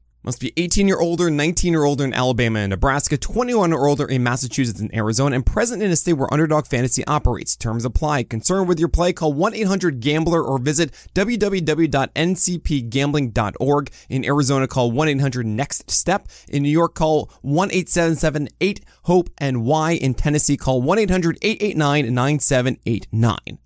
must 0.23 0.39
be 0.39 0.53
18 0.57 0.87
year 0.87 0.99
older, 0.99 1.29
19 1.29 1.73
year 1.73 1.83
older 1.83 2.03
in 2.03 2.13
Alabama 2.13 2.59
and 2.59 2.69
Nebraska, 2.69 3.17
21 3.17 3.73
or 3.73 3.87
older 3.87 4.05
in 4.05 4.21
Massachusetts 4.23 4.79
and 4.79 4.93
Arizona, 4.93 5.35
and 5.35 5.43
present 5.45 5.81
in 5.81 5.89
a 5.91 5.95
state 5.95 6.13
where 6.13 6.31
Underdog 6.33 6.67
Fantasy 6.67 7.03
operates. 7.05 7.55
Terms 7.55 7.85
apply. 7.85 8.23
Concerned 8.23 8.67
with 8.67 8.79
your 8.79 8.89
play? 8.89 9.13
Call 9.13 9.33
1 9.33 9.55
800 9.55 9.99
Gambler 9.99 10.43
or 10.43 10.59
visit 10.59 10.91
www.ncpgambling.org. 11.15 13.91
In 14.09 14.25
Arizona, 14.25 14.67
call 14.67 14.91
1 14.91 15.07
800 15.07 15.45
Next 15.45 15.89
Step. 15.89 16.27
In 16.49 16.63
New 16.63 16.69
York, 16.69 16.95
call 16.95 17.31
1 17.41 17.71
877 17.71 18.49
8 18.59 18.81
HOPE 19.03 19.29
and 19.37 19.63
Y. 19.65 19.91
In 19.93 20.13
Tennessee, 20.13 20.57
call 20.57 20.81
1 20.81 20.99
800 20.99 21.37
889 21.41 22.13
9789. 22.13 23.59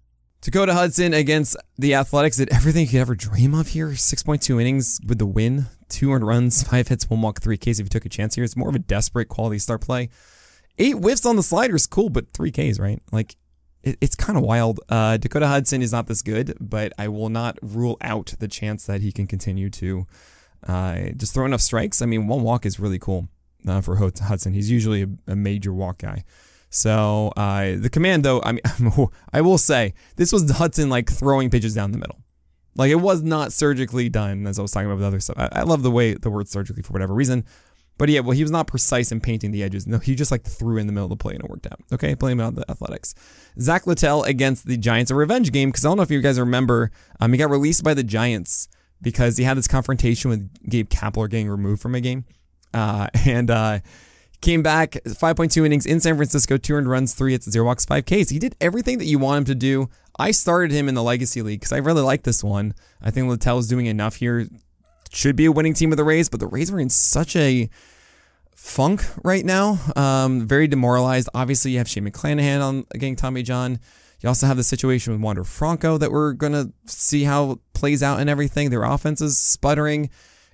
Dakota 0.46 0.76
Hudson 0.76 1.16
against 1.16 1.58
the 1.76 1.96
Athletics 1.96 2.38
did 2.38 2.54
everything 2.54 2.84
you 2.84 2.90
could 2.90 3.00
ever 3.00 3.16
dream 3.16 3.56
of 3.56 3.70
here. 3.70 3.88
6.2 3.88 4.62
innings 4.62 5.00
with 5.08 5.18
the 5.18 5.26
win, 5.26 5.66
two 5.90 6.12
earned 6.12 6.26
runs, 6.26 6.64
five 6.68 6.88
hits, 6.88 7.10
one 7.10 7.22
walk, 7.22 7.42
three 7.42 7.58
Ks 7.58 7.80
if 7.80 7.80
you 7.80 7.90
took 7.90 8.06
a 8.06 8.10
chance 8.10 8.36
here. 8.36 8.44
It's 8.44 8.56
more 8.56 8.70
of 8.70 8.76
a 8.76 8.80
desperate 8.80 9.30
quality 9.30 9.60
start 9.60 9.82
play. 9.82 10.10
Eight 10.78 10.96
whiffs 10.96 11.26
on 11.26 11.36
the 11.36 11.44
slider 11.44 11.76
is 11.76 11.88
cool, 11.88 12.10
but 12.10 12.32
three 12.32 12.52
Ks, 12.52 12.80
right? 12.80 13.02
Like, 13.12 13.36
it, 13.84 13.98
it's 14.02 14.16
kind 14.16 14.38
of 14.38 14.44
wild. 14.44 14.82
Uh, 14.90 15.18
Dakota 15.18 15.48
Hudson 15.48 15.82
is 15.82 15.92
not 15.92 16.08
this 16.08 16.22
good, 16.22 16.58
but 16.60 16.92
I 16.98 17.08
will 17.08 17.30
not 17.30 17.58
rule 17.62 17.98
out 18.02 18.34
the 18.40 18.48
chance 18.48 18.86
that 18.86 19.02
he 19.02 19.12
can 19.12 19.28
continue 19.28 19.70
to 19.70 20.06
uh, 20.68 21.10
just 21.16 21.34
throw 21.34 21.46
enough 21.46 21.62
strikes. 21.62 22.02
I 22.02 22.06
mean, 22.06 22.28
one 22.28 22.44
walk 22.44 22.66
is 22.66 22.80
really 22.80 23.00
cool 23.00 23.30
uh, 23.68 23.82
for 23.82 23.96
Hudson. 23.96 24.54
He's 24.54 24.70
usually 24.70 25.04
a, 25.04 25.08
a 25.28 25.36
major 25.36 25.74
walk 25.74 26.00
guy. 26.00 26.24
So 26.70 27.32
uh, 27.38 27.76
the 27.78 27.90
command, 27.90 28.26
though, 28.26 28.42
I 28.44 28.54
mean, 28.54 28.62
I 29.34 29.42
will 29.42 29.58
say 29.58 29.94
this 30.18 30.34
was 30.34 30.50
Hudson 30.52 30.90
like 30.90 31.10
throwing 31.10 31.50
pitches 31.50 31.74
down 31.74 31.92
the 31.92 31.98
middle. 31.98 32.20
Like 32.76 32.92
it 32.92 32.96
was 32.96 33.24
not 33.24 33.54
surgically 33.54 34.10
done, 34.10 34.46
as 34.48 34.60
I 34.60 34.62
was 34.62 34.72
talking 34.72 34.88
about 34.88 34.98
with 34.98 35.06
other 35.06 35.20
stuff. 35.20 35.38
I, 35.38 35.50
I 35.52 35.64
love 35.64 35.84
the 35.84 35.92
way 35.92 36.14
the 36.14 36.30
word 36.30 36.48
surgically 36.48 36.84
for 36.84 36.94
whatever 36.94 37.14
reason. 37.14 37.46
But 37.98 38.10
yeah, 38.10 38.20
well, 38.20 38.32
he 38.32 38.44
was 38.44 38.52
not 38.52 38.68
precise 38.68 39.12
in 39.14 39.22
painting 39.22 39.52
the 39.52 39.64
edges. 39.64 39.88
No, 39.88 40.00
he 40.00 40.16
just 40.16 40.30
like 40.30 40.44
threw 40.44 40.78
in 40.78 40.86
the 40.86 40.92
middle 40.92 41.06
of 41.06 41.10
the 41.12 41.16
play 41.16 41.34
and 41.34 41.44
it 41.44 41.50
worked 41.50 41.66
out. 41.68 41.80
Okay, 41.94 42.14
blame 42.14 42.42
it 42.42 42.44
on 42.44 42.56
the 42.56 42.70
athletics. 42.70 43.16
Zack 43.60 43.88
Littell 43.88 44.24
against 44.24 44.66
the 44.66 44.76
Giants, 44.76 45.12
a 45.12 45.16
revenge 45.16 45.54
game, 45.54 45.70
because 45.70 45.86
I 45.86 45.90
don't 45.90 45.98
know 45.98 46.04
if 46.04 46.12
you 46.12 46.22
guys 46.22 46.38
remember, 46.38 46.92
um, 47.22 47.32
he 47.32 47.38
got 47.38 47.50
released 47.50 47.86
by 47.86 47.94
the 47.94 48.04
Giants 48.04 48.68
because 49.02 49.38
he 49.38 49.46
had 49.46 49.58
this 49.58 49.68
confrontation 49.68 50.30
with 50.30 50.70
Gabe 50.70 50.90
Kapler 50.90 51.30
getting 51.30 51.48
removed 51.48 51.82
from 51.82 51.96
a 51.96 52.02
game. 52.02 52.26
Uh, 52.74 53.08
and 53.26 53.50
uh, 53.50 53.80
Came 54.46 54.62
back 54.62 54.92
5.2 54.92 55.66
innings 55.66 55.88
in 55.88 56.00
San 56.00 56.18
Francisco, 56.18 56.58
two 56.58 56.76
earned 56.76 56.88
runs, 56.88 57.16
three 57.16 57.32
hits, 57.32 57.50
zero 57.50 57.66
walks, 57.66 57.84
five 57.84 58.06
Ks. 58.06 58.30
He 58.30 58.38
did 58.38 58.56
everything 58.62 59.00
that 59.00 59.06
you 59.06 59.18
want 59.18 59.40
him 59.40 59.46
to 59.46 59.56
do. 59.56 59.90
I 60.18 60.32
started 60.32 60.72
him 60.72 60.88
in 60.88 60.96
the 60.96 61.04
Legacy 61.04 61.42
League 61.42 61.60
because 61.60 61.74
I 61.74 61.78
really 61.78 62.02
like 62.02 62.24
this 62.24 62.44
one. 62.44 62.74
I 63.02 63.12
think 63.12 63.28
Littell 63.28 63.60
is 63.60 63.68
doing 63.68 63.86
enough 63.86 64.16
here. 64.16 64.48
Should 65.12 65.36
be 65.36 65.46
a 65.46 65.52
winning 65.52 65.74
team 65.74 65.90
with 65.90 65.98
the 65.98 66.04
Rays, 66.04 66.30
but 66.30 66.40
the 66.40 66.48
Rays 66.48 66.72
are 66.72 66.80
in 66.80 66.90
such 66.90 67.36
a 67.36 67.70
funk 68.56 69.04
right 69.24 69.46
now. 69.46 69.80
Um, 69.96 70.48
very 70.48 70.68
demoralized. 70.68 71.30
Obviously, 71.34 71.72
you 71.72 71.78
have 71.78 71.88
Shane 71.88 72.10
McClanahan 72.10 72.62
on 72.62 72.86
getting 72.94 73.16
Tommy 73.16 73.44
John. 73.44 73.80
You 74.22 74.30
also 74.30 74.48
have 74.48 74.58
the 74.58 74.64
situation 74.64 75.14
with 75.14 75.22
Wander 75.22 75.44
Franco 75.44 75.98
that 75.98 76.12
we're 76.12 76.34
gonna 76.34 76.72
see 76.86 77.24
how 77.24 77.60
plays 77.74 78.02
out 78.02 78.20
and 78.20 78.30
everything. 78.30 78.70
Their 78.70 78.84
offense 78.84 79.22
is 79.22 79.38
sputtering. 79.38 80.10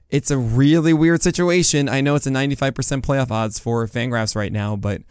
It's 0.09 0.29
a 0.29 0.37
really 0.37 0.91
weird 0.91 1.21
situation. 1.21 1.87
I 1.87 2.01
know 2.01 2.15
it's 2.15 2.27
a 2.27 2.31
95% 2.31 3.01
playoff 3.01 3.31
odds 3.31 3.59
for 3.59 3.87
Fangraphs 3.87 4.35
right 4.35 4.51
now, 4.51 4.75
but 4.75 5.03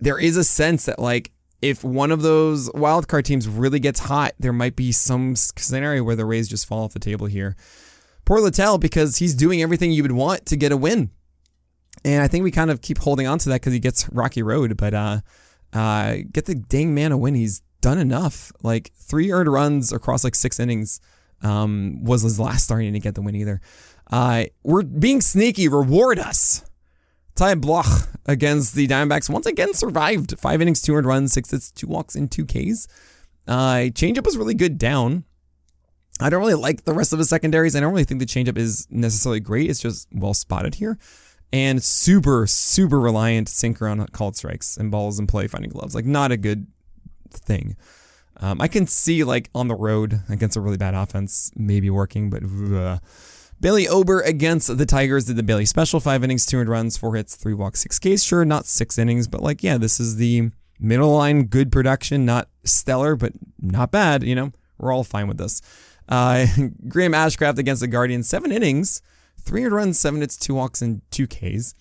there 0.00 0.18
is 0.18 0.38
a 0.38 0.44
sense 0.44 0.86
that 0.86 0.98
like 0.98 1.30
if 1.62 1.84
one 1.84 2.10
of 2.10 2.22
those 2.22 2.68
wildcard 2.70 3.24
teams 3.24 3.48
really 3.48 3.80
gets 3.80 4.00
hot, 4.00 4.32
there 4.38 4.52
might 4.52 4.76
be 4.76 4.92
some 4.92 5.36
scenario 5.36 6.02
where 6.02 6.16
the 6.16 6.24
Rays 6.24 6.48
just 6.48 6.66
fall 6.66 6.84
off 6.84 6.92
the 6.92 6.98
table 6.98 7.26
here. 7.26 7.56
Poor 8.24 8.40
Littell 8.40 8.78
because 8.78 9.16
he's 9.16 9.34
doing 9.34 9.62
everything 9.62 9.92
you 9.92 10.02
would 10.02 10.12
want 10.12 10.46
to 10.46 10.56
get 10.56 10.72
a 10.72 10.76
win. 10.76 11.10
And 12.04 12.22
I 12.22 12.28
think 12.28 12.44
we 12.44 12.50
kind 12.50 12.70
of 12.70 12.80
keep 12.80 12.98
holding 12.98 13.26
on 13.26 13.38
to 13.40 13.48
that 13.50 13.60
because 13.60 13.72
he 13.72 13.78
gets 13.78 14.08
Rocky 14.10 14.42
Road, 14.42 14.76
but 14.76 14.94
uh, 14.94 15.20
uh, 15.72 16.16
get 16.32 16.46
the 16.46 16.54
dang 16.54 16.94
man 16.94 17.12
a 17.12 17.18
win. 17.18 17.34
He's 17.34 17.62
done 17.80 17.98
enough. 17.98 18.52
Like 18.62 18.92
three 18.94 19.30
earned 19.32 19.52
runs 19.52 19.92
across 19.92 20.24
like 20.24 20.34
six 20.34 20.58
innings 20.58 21.00
um, 21.42 22.02
was 22.04 22.22
his 22.22 22.38
last 22.40 22.64
starting 22.64 22.92
to 22.92 23.00
get 23.00 23.14
the 23.14 23.22
win 23.22 23.34
either. 23.34 23.60
Uh, 24.10 24.44
we're 24.62 24.82
being 24.82 25.20
sneaky. 25.20 25.68
Reward 25.68 26.18
us. 26.18 26.64
Ty 27.40 27.54
Blach 27.54 28.06
against 28.26 28.74
the 28.74 28.86
Diamondbacks 28.86 29.30
once 29.30 29.46
again 29.46 29.72
survived. 29.72 30.38
Five 30.38 30.60
innings, 30.60 30.82
200 30.82 31.08
runs, 31.08 31.32
six 31.32 31.50
hits, 31.50 31.70
two 31.70 31.86
walks, 31.86 32.14
and 32.14 32.30
two 32.30 32.44
Ks. 32.44 32.86
Uh, 33.48 33.88
changeup 33.94 34.26
was 34.26 34.36
really 34.36 34.52
good 34.52 34.76
down. 34.76 35.24
I 36.20 36.28
don't 36.28 36.40
really 36.40 36.52
like 36.52 36.84
the 36.84 36.92
rest 36.92 37.14
of 37.14 37.18
the 37.18 37.24
secondaries. 37.24 37.74
I 37.74 37.80
don't 37.80 37.94
really 37.94 38.04
think 38.04 38.20
the 38.20 38.26
changeup 38.26 38.58
is 38.58 38.86
necessarily 38.90 39.40
great. 39.40 39.70
It's 39.70 39.80
just 39.80 40.06
well 40.12 40.34
spotted 40.34 40.74
here. 40.74 40.98
and 41.50 41.82
super, 41.82 42.46
super 42.46 43.00
reliant 43.00 43.48
sinker 43.48 43.88
on 43.88 44.06
called 44.08 44.36
strikes 44.36 44.76
and 44.76 44.90
balls 44.90 45.18
in 45.18 45.26
play 45.26 45.46
finding 45.46 45.70
gloves. 45.70 45.94
Like, 45.94 46.04
not 46.04 46.30
a 46.32 46.36
good 46.36 46.66
thing. 47.30 47.74
Um, 48.36 48.60
I 48.60 48.68
can 48.68 48.86
see, 48.86 49.24
like, 49.24 49.48
on 49.54 49.68
the 49.68 49.74
road 49.74 50.20
against 50.28 50.58
a 50.58 50.60
really 50.60 50.76
bad 50.76 50.92
offense, 50.92 51.52
maybe 51.56 51.88
working, 51.88 52.28
but. 52.28 52.42
Uh. 52.44 52.98
Bailey 53.60 53.86
Ober 53.86 54.20
against 54.20 54.76
the 54.78 54.86
Tigers 54.86 55.26
did 55.26 55.36
the 55.36 55.42
Bailey 55.42 55.66
special 55.66 56.00
five 56.00 56.24
innings, 56.24 56.46
200 56.46 56.70
runs, 56.70 56.96
four 56.96 57.14
hits, 57.14 57.36
three 57.36 57.52
walks, 57.52 57.80
six 57.80 57.98
Ks. 57.98 58.22
Sure, 58.22 58.44
not 58.44 58.66
six 58.66 58.96
innings, 58.96 59.28
but 59.28 59.42
like, 59.42 59.62
yeah, 59.62 59.76
this 59.76 60.00
is 60.00 60.16
the 60.16 60.50
middle 60.78 61.14
line, 61.14 61.44
good 61.44 61.70
production, 61.70 62.24
not 62.24 62.48
stellar, 62.64 63.16
but 63.16 63.32
not 63.60 63.90
bad. 63.90 64.22
You 64.22 64.34
know, 64.34 64.52
we're 64.78 64.92
all 64.92 65.04
fine 65.04 65.28
with 65.28 65.36
this. 65.36 65.60
Uh, 66.08 66.46
Graham 66.88 67.12
Ashcraft 67.12 67.58
against 67.58 67.80
the 67.80 67.88
Guardians, 67.88 68.28
seven 68.28 68.50
innings, 68.50 69.02
300 69.42 69.74
runs, 69.74 70.00
seven 70.00 70.20
hits, 70.22 70.38
two 70.38 70.54
walks, 70.54 70.80
and 70.80 71.02
two 71.10 71.26
Ks. 71.26 71.74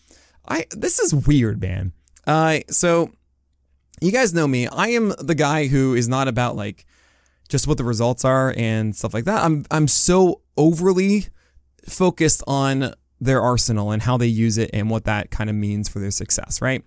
I 0.48 0.66
this 0.72 1.00
is 1.00 1.14
weird, 1.14 1.62
man. 1.62 1.94
Uh, 2.28 2.60
so 2.70 3.12
you 4.02 4.12
guys 4.12 4.34
know 4.34 4.48
me. 4.48 4.68
I 4.68 4.90
am 4.90 5.14
the 5.20 5.36
guy 5.36 5.68
who 5.68 5.94
is 5.94 6.10
not 6.10 6.28
about 6.28 6.56
like 6.56 6.86
just 7.48 7.68
what 7.68 7.78
the 7.78 7.84
results 7.84 8.26
are 8.26 8.54
and 8.58 8.96
stuff 8.96 9.14
like 9.14 9.26
that. 9.26 9.44
I'm 9.44 9.66
I'm 9.72 9.88
so 9.88 10.42
overly 10.58 11.28
focused 11.88 12.44
on 12.48 12.94
their 13.22 13.42
arsenal 13.42 13.92
and 13.92 14.02
how 14.02 14.18
they 14.18 14.28
use 14.28 14.58
it 14.58 14.70
and 14.74 14.90
what 14.90 15.06
that 15.06 15.30
kind 15.32 15.50
of 15.50 15.56
means 15.56 15.90
for 15.90 16.00
their 16.00 16.12
success, 16.12 16.62
right? 16.62 16.84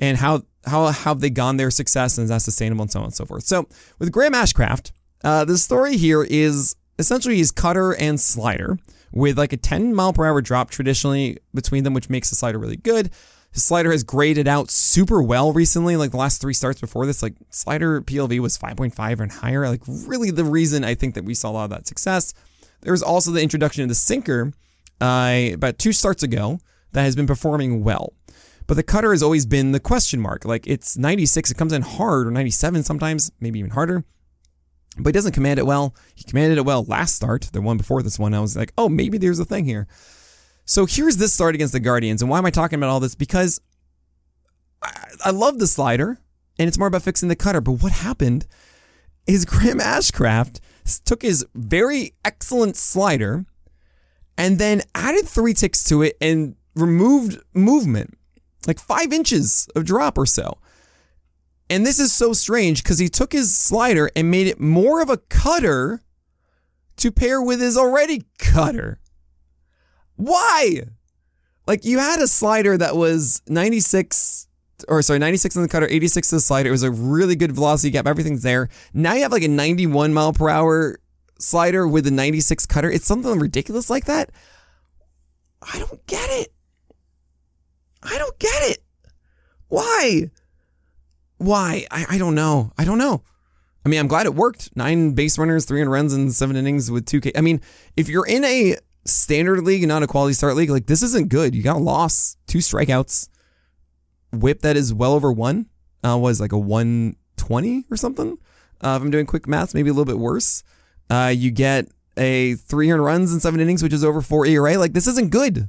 And 0.00 0.18
how 0.18 0.42
how 0.66 0.86
have 0.88 1.20
they 1.20 1.30
gone 1.30 1.56
their 1.56 1.70
success 1.70 2.16
and 2.16 2.24
is 2.24 2.30
that 2.30 2.42
sustainable 2.42 2.82
and 2.82 2.90
so 2.90 3.00
on 3.00 3.06
and 3.06 3.14
so 3.14 3.26
forth. 3.26 3.44
So 3.44 3.68
with 3.98 4.10
Graham 4.10 4.32
Ashcraft, 4.32 4.92
uh, 5.22 5.44
the 5.44 5.58
story 5.58 5.96
here 5.96 6.22
is 6.22 6.74
essentially 6.98 7.36
his 7.36 7.50
cutter 7.50 7.94
and 7.94 8.18
slider 8.18 8.78
with 9.12 9.38
like 9.38 9.52
a 9.52 9.56
10 9.56 9.94
mile 9.94 10.12
per 10.12 10.26
hour 10.26 10.40
drop 10.40 10.70
traditionally 10.70 11.38
between 11.52 11.84
them, 11.84 11.94
which 11.94 12.10
makes 12.10 12.30
the 12.30 12.36
slider 12.36 12.58
really 12.58 12.76
good. 12.76 13.10
His 13.52 13.64
slider 13.64 13.92
has 13.92 14.02
graded 14.02 14.48
out 14.48 14.70
super 14.70 15.22
well 15.22 15.52
recently. 15.52 15.96
Like 15.96 16.10
the 16.10 16.16
last 16.16 16.40
three 16.40 16.54
starts 16.54 16.80
before 16.80 17.06
this, 17.06 17.22
like 17.22 17.34
slider 17.50 18.00
PLV 18.02 18.40
was 18.40 18.58
5.5 18.58 19.20
and 19.20 19.30
higher. 19.30 19.68
Like 19.68 19.82
really 19.86 20.30
the 20.30 20.44
reason 20.44 20.82
I 20.82 20.94
think 20.94 21.14
that 21.14 21.24
we 21.24 21.34
saw 21.34 21.50
a 21.50 21.52
lot 21.52 21.64
of 21.64 21.70
that 21.70 21.86
success. 21.86 22.34
There 22.84 22.92
was 22.92 23.02
also 23.02 23.30
the 23.30 23.42
introduction 23.42 23.82
of 23.82 23.88
the 23.88 23.94
sinker 23.94 24.52
uh, 25.00 25.50
about 25.54 25.78
two 25.78 25.92
starts 25.92 26.22
ago 26.22 26.60
that 26.92 27.02
has 27.02 27.16
been 27.16 27.26
performing 27.26 27.82
well. 27.82 28.12
But 28.66 28.74
the 28.74 28.82
cutter 28.82 29.10
has 29.10 29.22
always 29.22 29.46
been 29.46 29.72
the 29.72 29.80
question 29.80 30.20
mark. 30.20 30.44
Like 30.44 30.66
it's 30.66 30.96
96, 30.96 31.50
it 31.50 31.56
comes 31.56 31.72
in 31.72 31.82
hard, 31.82 32.26
or 32.26 32.30
97 32.30 32.82
sometimes, 32.84 33.32
maybe 33.40 33.58
even 33.58 33.72
harder. 33.72 34.04
But 34.96 35.08
he 35.08 35.12
doesn't 35.12 35.32
command 35.32 35.58
it 35.58 35.66
well. 35.66 35.94
He 36.14 36.24
commanded 36.24 36.58
it 36.58 36.64
well 36.64 36.84
last 36.84 37.16
start, 37.16 37.50
the 37.52 37.60
one 37.60 37.76
before 37.78 38.02
this 38.02 38.18
one. 38.18 38.32
I 38.32 38.40
was 38.40 38.56
like, 38.56 38.72
oh, 38.78 38.88
maybe 38.88 39.18
there's 39.18 39.40
a 39.40 39.44
thing 39.44 39.64
here. 39.64 39.86
So 40.66 40.86
here's 40.86 41.16
this 41.16 41.32
start 41.32 41.54
against 41.54 41.72
the 41.72 41.80
Guardians. 41.80 42.22
And 42.22 42.30
why 42.30 42.38
am 42.38 42.46
I 42.46 42.50
talking 42.50 42.78
about 42.78 42.90
all 42.90 43.00
this? 43.00 43.14
Because 43.14 43.60
I, 44.82 45.06
I 45.26 45.30
love 45.30 45.58
the 45.58 45.66
slider, 45.66 46.18
and 46.58 46.68
it's 46.68 46.78
more 46.78 46.88
about 46.88 47.02
fixing 47.02 47.28
the 47.28 47.36
cutter. 47.36 47.60
But 47.60 47.82
what 47.82 47.92
happened 47.92 48.46
is 49.26 49.44
Graham 49.44 49.78
Ashcraft 49.78 50.60
took 51.04 51.22
his 51.22 51.46
very 51.54 52.14
excellent 52.24 52.76
slider 52.76 53.46
and 54.36 54.58
then 54.58 54.82
added 54.94 55.26
three 55.26 55.54
ticks 55.54 55.84
to 55.84 56.02
it 56.02 56.16
and 56.20 56.56
removed 56.74 57.38
movement, 57.54 58.18
like 58.66 58.78
five 58.78 59.12
inches 59.12 59.68
of 59.74 59.84
drop 59.84 60.18
or 60.18 60.26
so. 60.26 60.58
And 61.70 61.86
this 61.86 61.98
is 61.98 62.12
so 62.12 62.32
strange 62.32 62.82
because 62.82 62.98
he 62.98 63.08
took 63.08 63.32
his 63.32 63.56
slider 63.56 64.10
and 64.14 64.30
made 64.30 64.46
it 64.46 64.60
more 64.60 65.00
of 65.00 65.08
a 65.08 65.16
cutter 65.16 66.02
to 66.96 67.10
pair 67.10 67.40
with 67.40 67.60
his 67.60 67.76
already 67.76 68.24
cutter. 68.38 69.00
Why? 70.16 70.82
Like 71.66 71.84
you 71.84 71.98
had 71.98 72.20
a 72.20 72.28
slider 72.28 72.76
that 72.76 72.96
was 72.96 73.40
96 73.48 74.48
or 74.88 75.02
sorry, 75.02 75.18
96 75.18 75.56
in 75.56 75.62
the 75.62 75.68
cutter, 75.68 75.88
86 75.88 76.32
in 76.32 76.36
the 76.36 76.40
slider. 76.40 76.68
It 76.68 76.72
was 76.72 76.82
a 76.82 76.90
really 76.90 77.36
good 77.36 77.52
velocity 77.52 77.90
gap. 77.90 78.06
Everything's 78.06 78.42
there. 78.42 78.68
Now 78.92 79.14
you 79.14 79.22
have 79.22 79.32
like 79.32 79.42
a 79.42 79.48
91 79.48 80.12
mile 80.12 80.32
per 80.32 80.48
hour 80.48 80.98
slider 81.38 81.86
with 81.86 82.06
a 82.06 82.10
96 82.10 82.66
cutter. 82.66 82.90
It's 82.90 83.06
something 83.06 83.38
ridiculous 83.38 83.90
like 83.90 84.06
that. 84.06 84.30
I 85.62 85.78
don't 85.78 86.06
get 86.06 86.28
it. 86.30 86.52
I 88.02 88.18
don't 88.18 88.38
get 88.38 88.70
it. 88.70 88.78
Why? 89.68 90.30
Why? 91.38 91.86
I, 91.90 92.06
I 92.10 92.18
don't 92.18 92.34
know. 92.34 92.72
I 92.78 92.84
don't 92.84 92.98
know. 92.98 93.22
I 93.84 93.88
mean, 93.88 94.00
I'm 94.00 94.08
glad 94.08 94.26
it 94.26 94.34
worked. 94.34 94.74
Nine 94.76 95.12
base 95.12 95.38
runners, 95.38 95.64
300 95.66 95.90
runs 95.90 96.14
in 96.14 96.30
seven 96.30 96.56
innings 96.56 96.90
with 96.90 97.06
2K. 97.06 97.32
I 97.36 97.40
mean, 97.40 97.60
if 97.96 98.08
you're 98.08 98.26
in 98.26 98.44
a 98.44 98.76
standard 99.04 99.62
league, 99.62 99.82
and 99.82 99.88
not 99.88 100.02
a 100.02 100.06
quality 100.06 100.32
start 100.32 100.56
league, 100.56 100.70
like 100.70 100.86
this 100.86 101.02
isn't 101.02 101.28
good. 101.28 101.54
You 101.54 101.62
got 101.62 101.76
a 101.76 101.80
loss, 101.80 102.36
two 102.46 102.58
strikeouts, 102.58 103.28
whip 104.34 104.60
that 104.62 104.76
is 104.76 104.92
well 104.92 105.12
over 105.12 105.32
one, 105.32 105.66
uh, 106.04 106.18
was 106.18 106.40
like 106.40 106.52
a 106.52 106.58
120 106.58 107.84
or 107.90 107.96
something. 107.96 108.38
Uh, 108.80 108.96
if 108.96 109.02
I'm 109.02 109.10
doing 109.10 109.26
quick 109.26 109.46
math, 109.46 109.74
maybe 109.74 109.90
a 109.90 109.92
little 109.92 110.04
bit 110.04 110.18
worse. 110.18 110.62
Uh, 111.08 111.32
you 111.34 111.50
get 111.50 111.86
a 112.16 112.54
300 112.54 113.02
runs 113.02 113.32
in 113.32 113.40
seven 113.40 113.60
innings, 113.60 113.82
which 113.82 113.92
is 113.92 114.04
over 114.04 114.20
four 114.20 114.46
ERA. 114.46 114.76
Like 114.76 114.92
this 114.92 115.06
isn't 115.06 115.30
good. 115.30 115.68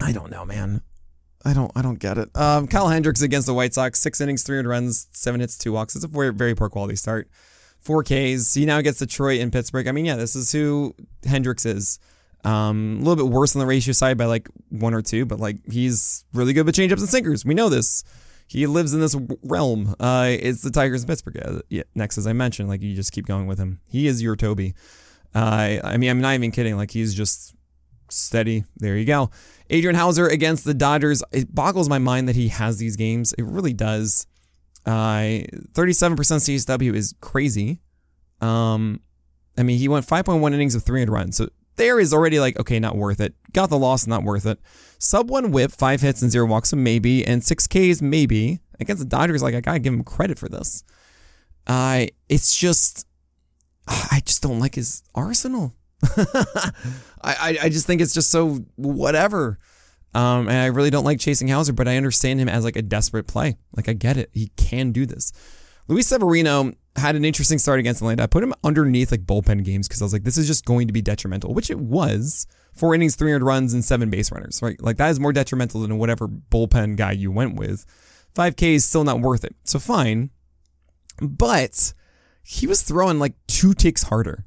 I 0.00 0.12
don't 0.12 0.30
know, 0.30 0.44
man. 0.44 0.82
I 1.44 1.54
don't 1.54 1.72
I 1.74 1.82
don't 1.82 1.98
get 1.98 2.18
it. 2.18 2.28
Um, 2.36 2.66
Kyle 2.66 2.88
Hendricks 2.88 3.22
against 3.22 3.46
the 3.46 3.54
White 3.54 3.74
Sox, 3.74 3.98
six 4.00 4.20
innings, 4.20 4.42
300 4.42 4.68
runs, 4.68 5.08
seven 5.12 5.40
hits, 5.40 5.56
two 5.56 5.72
walks. 5.72 5.94
It's 5.94 6.04
a 6.04 6.08
very, 6.08 6.32
very 6.32 6.54
poor 6.54 6.68
quality 6.68 6.96
start. 6.96 7.28
Four 7.78 8.02
Ks. 8.02 8.52
He 8.54 8.66
now 8.66 8.82
gets 8.82 8.98
Detroit 8.98 9.40
and 9.40 9.50
Pittsburgh. 9.50 9.88
I 9.88 9.92
mean, 9.92 10.04
yeah, 10.04 10.16
this 10.16 10.36
is 10.36 10.52
who 10.52 10.94
Hendricks 11.24 11.64
is. 11.64 11.98
Um, 12.44 12.96
a 13.00 13.04
little 13.04 13.16
bit 13.16 13.32
worse 13.32 13.54
on 13.54 13.60
the 13.60 13.66
ratio 13.66 13.92
side 13.92 14.16
by 14.16 14.24
like 14.24 14.48
one 14.70 14.94
or 14.94 15.02
two, 15.02 15.26
but 15.26 15.40
like 15.40 15.58
he's 15.70 16.24
really 16.32 16.52
good 16.52 16.66
with 16.66 16.74
changeups 16.74 17.00
and 17.00 17.08
sinkers. 17.08 17.44
We 17.44 17.54
know 17.54 17.68
this. 17.68 18.02
He 18.46 18.66
lives 18.66 18.94
in 18.94 19.00
this 19.00 19.14
realm. 19.44 19.94
Uh, 20.00 20.28
it's 20.30 20.62
the 20.62 20.70
Tigers 20.70 21.02
and 21.02 21.08
Pittsburgh. 21.08 21.40
Uh, 21.40 21.60
yeah, 21.68 21.84
next, 21.94 22.18
as 22.18 22.26
I 22.26 22.32
mentioned, 22.32 22.68
like 22.68 22.82
you 22.82 22.96
just 22.96 23.12
keep 23.12 23.26
going 23.26 23.46
with 23.46 23.58
him. 23.58 23.80
He 23.86 24.06
is 24.06 24.22
your 24.22 24.34
Toby. 24.34 24.74
Uh, 25.34 25.78
I 25.84 25.96
mean, 25.98 26.10
I'm 26.10 26.20
not 26.20 26.34
even 26.34 26.50
kidding. 26.50 26.76
Like 26.76 26.90
he's 26.90 27.14
just 27.14 27.54
steady. 28.08 28.64
There 28.76 28.96
you 28.96 29.04
go. 29.04 29.30
Adrian 29.68 29.94
Houser 29.94 30.26
against 30.26 30.64
the 30.64 30.74
Dodgers. 30.74 31.22
It 31.30 31.54
boggles 31.54 31.88
my 31.88 31.98
mind 31.98 32.28
that 32.28 32.36
he 32.36 32.48
has 32.48 32.78
these 32.78 32.96
games. 32.96 33.32
It 33.34 33.44
really 33.44 33.72
does. 33.72 34.26
Uh, 34.84 35.46
37% 35.72 36.16
CSW 36.16 36.94
is 36.94 37.14
crazy. 37.20 37.80
Um, 38.40 39.00
I 39.56 39.62
mean, 39.62 39.78
he 39.78 39.88
went 39.88 40.06
5.1 40.06 40.52
innings 40.52 40.74
of 40.74 40.82
300 40.82 41.12
runs. 41.12 41.36
So 41.36 41.50
there 41.80 41.98
is 41.98 42.12
already 42.12 42.38
like, 42.38 42.58
okay, 42.60 42.78
not 42.78 42.94
worth 42.94 43.20
it. 43.20 43.34
Got 43.52 43.70
the 43.70 43.78
loss, 43.78 44.06
not 44.06 44.22
worth 44.22 44.44
it. 44.44 44.60
Sub 44.98 45.30
one 45.30 45.50
whip, 45.50 45.72
five 45.72 46.02
hits 46.02 46.20
and 46.20 46.30
zero 46.30 46.46
walks, 46.46 46.74
maybe. 46.74 47.24
And 47.24 47.42
six 47.42 47.66
Ks, 47.66 48.02
maybe. 48.02 48.60
Against 48.78 49.02
the 49.02 49.08
Dodgers, 49.08 49.42
like, 49.42 49.54
I 49.54 49.60
gotta 49.60 49.78
give 49.78 49.94
him 49.94 50.04
credit 50.04 50.38
for 50.38 50.48
this. 50.48 50.84
Uh, 51.66 52.06
it's 52.28 52.54
just, 52.54 53.06
I 53.88 54.20
just 54.24 54.42
don't 54.42 54.60
like 54.60 54.74
his 54.74 55.02
arsenal. 55.14 55.74
I, 57.22 57.58
I 57.62 57.68
just 57.70 57.86
think 57.86 58.02
it's 58.02 58.14
just 58.14 58.30
so 58.30 58.58
whatever. 58.76 59.58
Um, 60.14 60.48
and 60.48 60.58
I 60.58 60.66
really 60.66 60.90
don't 60.90 61.04
like 61.04 61.18
chasing 61.18 61.48
Houser, 61.48 61.72
but 61.72 61.88
I 61.88 61.96
understand 61.96 62.40
him 62.40 62.48
as 62.48 62.64
like 62.64 62.76
a 62.76 62.82
desperate 62.82 63.26
play. 63.26 63.56
Like 63.74 63.88
I 63.88 63.94
get 63.94 64.18
it. 64.18 64.28
He 64.32 64.48
can 64.56 64.92
do 64.92 65.06
this. 65.06 65.32
Luis 65.88 66.08
Severino 66.08 66.72
had 66.96 67.16
an 67.16 67.24
interesting 67.24 67.58
start 67.58 67.78
against 67.78 68.00
Atlanta. 68.00 68.24
I 68.24 68.26
put 68.26 68.42
him 68.42 68.54
underneath 68.64 69.10
like 69.10 69.24
bullpen 69.24 69.64
games 69.64 69.88
because 69.88 70.02
I 70.02 70.04
was 70.04 70.12
like, 70.12 70.24
this 70.24 70.36
is 70.36 70.46
just 70.46 70.64
going 70.64 70.86
to 70.88 70.92
be 70.92 71.02
detrimental, 71.02 71.54
which 71.54 71.70
it 71.70 71.78
was. 71.78 72.46
Four 72.72 72.94
innings, 72.94 73.16
300 73.16 73.44
runs, 73.44 73.74
and 73.74 73.84
seven 73.84 74.10
base 74.10 74.30
runners, 74.32 74.60
right? 74.62 74.80
Like 74.80 74.96
that 74.96 75.10
is 75.10 75.20
more 75.20 75.32
detrimental 75.32 75.80
than 75.82 75.98
whatever 75.98 76.28
bullpen 76.28 76.96
guy 76.96 77.12
you 77.12 77.30
went 77.30 77.56
with. 77.56 77.86
5K 78.34 78.74
is 78.74 78.84
still 78.84 79.04
not 79.04 79.20
worth 79.20 79.44
it. 79.44 79.54
So 79.64 79.78
fine. 79.78 80.30
But 81.20 81.94
he 82.42 82.66
was 82.66 82.82
throwing 82.82 83.18
like 83.18 83.34
two 83.46 83.74
ticks 83.74 84.04
harder 84.04 84.46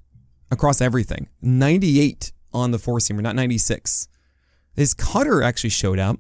across 0.52 0.82
everything. 0.82 1.30
98 1.42 2.32
on 2.54 2.72
the 2.72 2.80
four 2.80 3.00
seamer, 3.00 3.22
not 3.22 3.36
96. 3.36 4.08
His 4.76 4.94
cutter 4.94 5.44
actually 5.44 5.70
showed 5.70 6.00
up, 6.00 6.18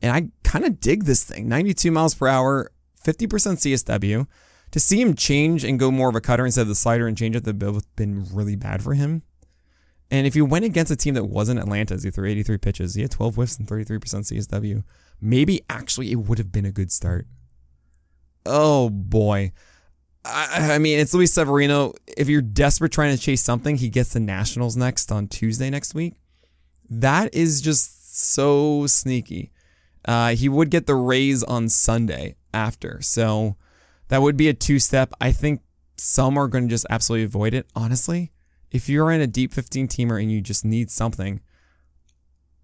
and 0.00 0.12
I 0.12 0.30
kind 0.48 0.64
of 0.64 0.80
dig 0.80 1.04
this 1.04 1.24
thing. 1.24 1.48
92 1.48 1.90
miles 1.90 2.14
per 2.14 2.28
hour, 2.28 2.70
50% 3.04 3.28
CSW. 3.28 4.26
To 4.72 4.80
see 4.80 5.00
him 5.00 5.14
change 5.14 5.64
and 5.64 5.78
go 5.78 5.90
more 5.90 6.08
of 6.08 6.14
a 6.14 6.20
cutter 6.20 6.44
instead 6.44 6.62
of 6.62 6.68
the 6.68 6.74
slider 6.74 7.06
and 7.06 7.16
change 7.16 7.36
up 7.36 7.44
the 7.44 7.54
both 7.54 7.74
have 7.74 7.96
been 7.96 8.26
really 8.32 8.56
bad 8.56 8.82
for 8.82 8.94
him. 8.94 9.22
And 10.10 10.26
if 10.26 10.34
you 10.34 10.44
went 10.44 10.64
against 10.64 10.92
a 10.92 10.96
team 10.96 11.14
that 11.14 11.24
wasn't 11.24 11.60
Atlanta's, 11.60 12.02
he 12.02 12.10
threw 12.10 12.28
83 12.28 12.58
pitches, 12.58 12.94
he 12.94 13.02
had 13.02 13.10
12 13.10 13.34
whiffs 13.34 13.58
and 13.58 13.68
33% 13.68 14.00
CSW. 14.00 14.82
Maybe 15.20 15.62
actually 15.68 16.12
it 16.12 16.16
would 16.16 16.38
have 16.38 16.52
been 16.52 16.64
a 16.64 16.72
good 16.72 16.90
start. 16.90 17.26
Oh 18.46 18.88
boy. 18.88 19.52
I, 20.24 20.74
I, 20.74 20.78
mean, 20.78 20.98
it's 20.98 21.14
Luis 21.14 21.32
Severino. 21.32 21.94
If 22.06 22.28
you're 22.28 22.42
desperate 22.42 22.92
trying 22.92 23.16
to 23.16 23.22
chase 23.22 23.42
something, 23.42 23.76
he 23.76 23.88
gets 23.88 24.12
the 24.12 24.20
Nationals 24.20 24.76
next 24.76 25.12
on 25.12 25.28
Tuesday 25.28 25.70
next 25.70 25.94
week. 25.94 26.20
That 26.90 27.34
is 27.34 27.60
just 27.60 28.18
so 28.18 28.86
sneaky. 28.86 29.52
Uh, 30.04 30.30
he 30.30 30.48
would 30.48 30.70
get 30.70 30.86
the 30.86 30.94
Rays 30.94 31.42
on 31.42 31.68
Sunday 31.68 32.36
after. 32.52 33.00
So 33.02 33.56
that 34.08 34.22
would 34.22 34.36
be 34.36 34.48
a 34.48 34.54
two 34.54 34.78
step. 34.78 35.12
I 35.20 35.32
think 35.32 35.62
some 35.96 36.38
are 36.38 36.48
going 36.48 36.64
to 36.64 36.70
just 36.70 36.86
absolutely 36.90 37.24
avoid 37.24 37.54
it, 37.54 37.66
honestly. 37.74 38.32
If 38.70 38.88
you're 38.88 39.10
in 39.10 39.20
a 39.20 39.26
deep 39.26 39.52
15 39.52 39.88
teamer 39.88 40.20
and 40.20 40.30
you 40.30 40.40
just 40.40 40.64
need 40.64 40.90
something, 40.90 41.40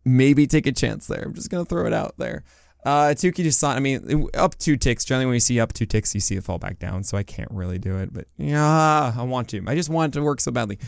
maybe 0.04 0.46
take 0.46 0.66
a 0.66 0.72
chance 0.72 1.06
there. 1.06 1.22
I'm 1.24 1.34
just 1.34 1.50
gonna 1.50 1.64
throw 1.64 1.86
it 1.86 1.92
out 1.92 2.14
there. 2.18 2.44
Uh, 2.84 3.14
Touki 3.14 3.42
Toussaint, 3.42 3.76
I 3.76 3.80
mean, 3.80 4.28
up 4.34 4.58
two 4.58 4.76
ticks. 4.76 5.04
Generally, 5.04 5.26
when 5.26 5.34
you 5.34 5.40
see 5.40 5.58
up 5.58 5.72
two 5.72 5.86
ticks, 5.86 6.14
you 6.14 6.20
see 6.20 6.36
it 6.36 6.44
fall 6.44 6.58
back 6.58 6.78
down. 6.78 7.02
So 7.02 7.16
I 7.16 7.22
can't 7.22 7.50
really 7.50 7.78
do 7.78 7.96
it, 7.96 8.12
but 8.12 8.26
yeah, 8.36 9.14
I 9.16 9.22
want 9.22 9.48
to. 9.50 9.64
I 9.66 9.74
just 9.74 9.88
want 9.88 10.14
it 10.14 10.18
to 10.18 10.24
work 10.24 10.40
so 10.40 10.52
badly. 10.52 10.78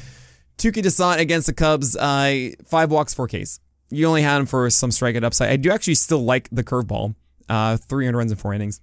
Touki 0.59 0.83
Toussaint 0.83 1.21
against 1.21 1.47
the 1.47 1.55
Cubs, 1.55 1.97
uh, 1.97 2.51
five 2.67 2.91
walks, 2.91 3.15
four 3.15 3.29
Ks. 3.29 3.61
You 3.91 4.07
only 4.07 4.23
had 4.23 4.39
him 4.39 4.47
for 4.47 4.69
some 4.69 4.91
strikeout 4.91 5.25
upside. 5.25 5.51
I 5.51 5.57
do 5.57 5.71
actually 5.71 5.95
still 5.95 6.25
like 6.25 6.49
the 6.51 6.65
curveball. 6.65 7.15
Uh, 7.49 7.77
300 7.77 8.19
runs 8.19 8.33
in 8.33 8.37
four 8.37 8.53
innings. 8.53 8.81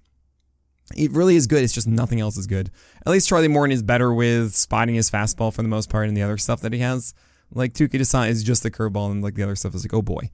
It 0.96 1.12
really 1.12 1.36
is 1.36 1.46
good. 1.46 1.62
It's 1.62 1.72
just 1.72 1.86
nothing 1.86 2.20
else 2.20 2.36
is 2.36 2.46
good. 2.46 2.70
At 3.06 3.12
least 3.12 3.28
Charlie 3.28 3.48
Morton 3.48 3.72
is 3.72 3.82
better 3.82 4.12
with 4.12 4.54
spotting 4.54 4.94
his 4.94 5.10
fastball 5.10 5.52
for 5.52 5.62
the 5.62 5.68
most 5.68 5.88
part 5.88 6.08
and 6.08 6.16
the 6.16 6.22
other 6.22 6.38
stuff 6.38 6.60
that 6.60 6.72
he 6.72 6.80
has. 6.80 7.14
Like 7.50 7.72
Touki 7.72 7.92
Toussaint 7.92 8.30
is 8.30 8.42
just 8.42 8.62
the 8.62 8.70
curveball 8.70 9.10
and 9.10 9.22
like 9.22 9.34
the 9.34 9.42
other 9.42 9.56
stuff 9.56 9.74
is 9.74 9.84
like, 9.84 9.94
oh 9.94 10.02
boy. 10.02 10.30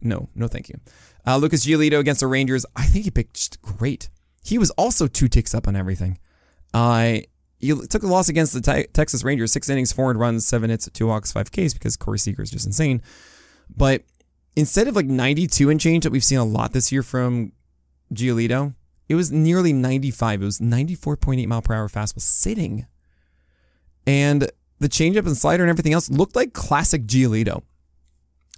No, 0.00 0.28
no 0.34 0.48
thank 0.48 0.68
you. 0.68 0.80
Uh, 1.26 1.36
Lucas 1.36 1.64
Giolito 1.64 1.98
against 1.98 2.20
the 2.20 2.26
Rangers. 2.26 2.66
I 2.74 2.84
think 2.86 3.04
he 3.04 3.10
pitched 3.10 3.62
great. 3.62 4.10
He 4.44 4.58
was 4.58 4.70
also 4.70 5.06
two 5.06 5.28
ticks 5.28 5.54
up 5.54 5.68
on 5.68 5.76
everything. 5.76 6.18
Uh, 6.74 7.18
he 7.60 7.72
took 7.86 8.02
a 8.02 8.08
loss 8.08 8.28
against 8.28 8.54
the 8.54 8.60
te- 8.60 8.88
Texas 8.92 9.22
Rangers, 9.22 9.52
six 9.52 9.68
innings, 9.68 9.92
four 9.92 10.12
runs, 10.12 10.44
seven 10.44 10.70
hits, 10.70 10.88
two 10.92 11.06
walks, 11.06 11.30
five 11.30 11.52
Ks 11.52 11.72
because 11.72 11.96
Corey 11.96 12.18
Seager 12.18 12.42
is 12.42 12.50
just 12.50 12.66
insane. 12.66 13.00
But 13.74 14.02
instead 14.56 14.88
of 14.88 14.96
like 14.96 15.06
92 15.06 15.70
and 15.70 15.80
change 15.80 16.02
that 16.02 16.10
we've 16.10 16.24
seen 16.24 16.38
a 16.38 16.44
lot 16.44 16.72
this 16.72 16.90
year 16.90 17.04
from 17.04 17.52
Giolito, 18.12 18.74
it 19.08 19.14
was 19.14 19.32
nearly 19.32 19.72
95. 19.72 20.42
It 20.42 20.44
was 20.44 20.58
94.8 20.58 21.46
mile 21.46 21.62
per 21.62 21.74
hour 21.74 21.88
fastball 21.88 22.20
sitting. 22.20 22.86
And 24.06 24.50
the 24.78 24.88
changeup 24.88 25.26
and 25.26 25.36
slider 25.36 25.62
and 25.62 25.70
everything 25.70 25.92
else 25.92 26.10
looked 26.10 26.36
like 26.36 26.52
classic 26.52 27.06
Giolito. 27.06 27.62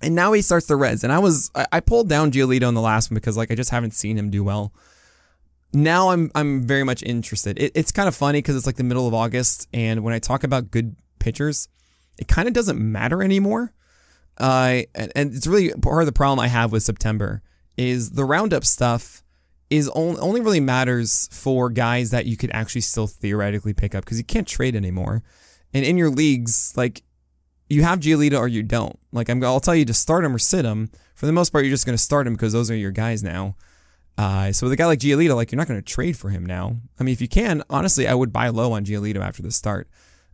And 0.02 0.14
now 0.14 0.33
he 0.33 0.42
starts 0.42 0.66
the 0.66 0.76
Reds. 0.76 1.04
And 1.04 1.12
I 1.12 1.18
was 1.18 1.50
I 1.54 1.80
pulled 1.80 2.09
down 2.09 2.33
Giolito 2.33 2.68
in 2.68 2.74
the 2.74 2.80
last 2.80 3.11
one 3.11 3.14
because 3.14 3.37
like 3.37 3.50
I 3.50 3.54
just 3.54 3.70
haven't 3.70 3.94
seen 3.94 4.18
him 4.18 4.30
do 4.30 4.44
well. 4.44 4.72
Now 5.72 6.11
I'm 6.11 6.30
I'm 6.35 6.62
very 6.62 6.85
much 6.85 7.02
interested. 7.02 7.59
It, 7.59 7.72
it's 7.74 7.90
kind 7.90 8.09
of 8.09 8.14
funny 8.14 8.38
because 8.38 8.54
it's 8.57 8.66
like 8.66 8.76
the 8.76 8.85
middle 8.85 9.09
of 9.09 9.14
August, 9.14 9.68
and 9.72 10.04
when 10.04 10.14
I 10.14 10.20
talk 10.20 10.44
about 10.44 10.70
good 10.70 10.94
pitchers, 11.18 11.68
it 12.16 12.28
kind 12.28 12.46
of 12.46 12.54
doesn't 12.54 12.78
matter 12.78 13.22
anymore. 13.22 13.72
Uh, 14.38 14.83
and, 14.94 15.12
and 15.16 15.35
it's 15.35 15.46
really 15.46 15.72
part 15.72 16.02
of 16.02 16.07
the 16.07 16.12
problem 16.12 16.38
I 16.38 16.48
have 16.48 16.70
with 16.70 16.83
September 16.83 17.42
is 17.76 18.11
the 18.12 18.24
roundup 18.24 18.64
stuff 18.64 19.23
is 19.76 19.88
only, 19.90 20.20
only 20.20 20.40
really 20.40 20.60
matters 20.60 21.28
for 21.32 21.70
guys 21.70 22.10
that 22.10 22.26
you 22.26 22.37
could 22.37 22.50
actually 22.52 22.80
still 22.82 23.06
theoretically 23.06 23.74
pick 23.74 23.94
up 23.94 24.04
because 24.04 24.18
you 24.18 24.24
can't 24.24 24.46
trade 24.46 24.76
anymore. 24.76 25.22
And 25.72 25.84
in 25.84 25.96
your 25.96 26.10
leagues, 26.10 26.72
like 26.76 27.02
you 27.68 27.82
have 27.82 28.00
Giolito 28.00 28.38
or 28.38 28.48
you 28.48 28.62
don't. 28.62 28.98
Like 29.12 29.28
I'm, 29.28 29.42
I'll 29.42 29.60
tell 29.60 29.74
you 29.74 29.84
to 29.87 29.94
start 29.94 30.24
him 30.24 30.34
or 30.34 30.38
sit 30.38 30.64
him. 30.64 30.90
For 31.14 31.26
the 31.26 31.32
most 31.32 31.50
part, 31.50 31.64
you're 31.64 31.72
just 31.72 31.87
going 31.87 31.96
to 31.96 32.02
start 32.02 32.26
him 32.26 32.34
because 32.34 32.52
those 32.52 32.70
are 32.70 32.76
your 32.76 32.90
guys 32.90 33.22
now. 33.22 33.56
Uh, 34.16 34.52
so 34.52 34.66
with 34.66 34.72
a 34.72 34.76
guy 34.76 34.87
like 34.87 35.00
Giolito, 35.00 35.34
like 35.34 35.50
you're 35.50 35.58
not 35.58 35.68
going 35.68 35.80
to 35.80 35.84
trade 35.84 36.16
for 36.16 36.30
him 36.30 36.46
now. 36.46 36.76
I 37.00 37.02
mean, 37.02 37.12
if 37.12 37.20
you 37.20 37.28
can, 37.28 37.62
honestly, 37.68 38.06
I 38.06 38.14
would 38.14 38.32
buy 38.32 38.48
low 38.48 38.72
on 38.72 38.84
Giolito 38.84 39.20
after 39.20 39.42
the 39.42 39.50
start. 39.50 39.88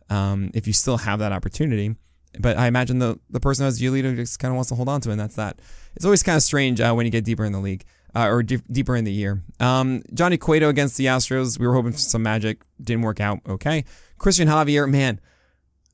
Um, 0.09 0.51
if 0.53 0.67
you 0.67 0.73
still 0.73 0.97
have 0.97 1.19
that 1.19 1.31
opportunity. 1.31 1.95
But 2.39 2.57
I 2.57 2.67
imagine 2.67 2.99
the 2.99 3.19
the 3.29 3.39
person 3.39 3.63
who 3.63 3.65
has 3.65 3.81
Giolito 3.81 4.15
just 4.15 4.39
kind 4.39 4.51
of 4.51 4.55
wants 4.55 4.69
to 4.69 4.75
hold 4.75 4.87
on 4.87 5.01
to 5.01 5.09
it, 5.09 5.13
and 5.13 5.19
that's 5.19 5.35
that. 5.35 5.59
It's 5.95 6.05
always 6.05 6.23
kind 6.23 6.37
of 6.37 6.43
strange 6.43 6.79
uh, 6.79 6.93
when 6.93 7.05
you 7.05 7.11
get 7.11 7.25
deeper 7.25 7.43
in 7.43 7.51
the 7.51 7.59
league 7.59 7.85
uh, 8.15 8.27
or 8.27 8.43
d- 8.43 8.61
deeper 8.71 8.95
in 8.95 9.03
the 9.03 9.11
year. 9.11 9.43
Um, 9.59 10.03
Johnny 10.13 10.37
Cueto 10.37 10.69
against 10.69 10.97
the 10.97 11.05
Astros. 11.05 11.59
We 11.59 11.67
were 11.67 11.73
hoping 11.73 11.91
for 11.91 11.97
some 11.97 12.23
magic. 12.23 12.61
Didn't 12.81 13.03
work 13.03 13.19
out. 13.19 13.39
Okay. 13.47 13.85
Christian 14.17 14.47
Javier, 14.47 14.89
man, 14.89 15.19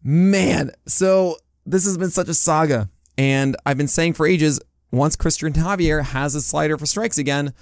man. 0.04 0.72
So 0.88 1.38
this 1.66 1.86
has 1.86 1.98
been 1.98 2.10
such 2.10 2.30
a 2.30 2.34
saga. 2.34 2.90
And 3.18 3.56
I've 3.66 3.78
been 3.78 3.88
saying 3.88 4.14
for 4.14 4.28
ages 4.28 4.60
once 4.92 5.16
Christian 5.16 5.54
Javier 5.54 6.04
has 6.04 6.36
a 6.36 6.42
slider 6.42 6.78
for 6.78 6.86
strikes 6.86 7.18
again, 7.18 7.54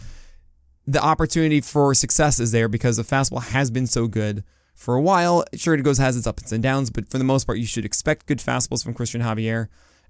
the 0.86 1.02
opportunity 1.02 1.62
for 1.62 1.94
success 1.94 2.40
is 2.40 2.52
there 2.52 2.68
because 2.68 2.98
the 2.98 3.04
fastball 3.04 3.42
has 3.42 3.72
been 3.72 3.88
so 3.88 4.08
good 4.08 4.44
for 4.76 4.96
a 4.96 5.02
while. 5.02 5.44
Sure, 5.56 5.74
it 5.74 5.82
goes 5.82 5.98
has 5.98 6.16
its 6.18 6.28
ups 6.28 6.52
and 6.52 6.62
downs, 6.62 6.90
but 6.90 7.10
for 7.10 7.18
the 7.18 7.24
most 7.24 7.46
part, 7.46 7.58
you 7.58 7.66
should 7.66 7.86
expect 7.86 8.28
good 8.28 8.40
fastballs 8.40 8.84
from 8.84 8.94
Christian 8.94 9.22
Javier. 9.22 9.68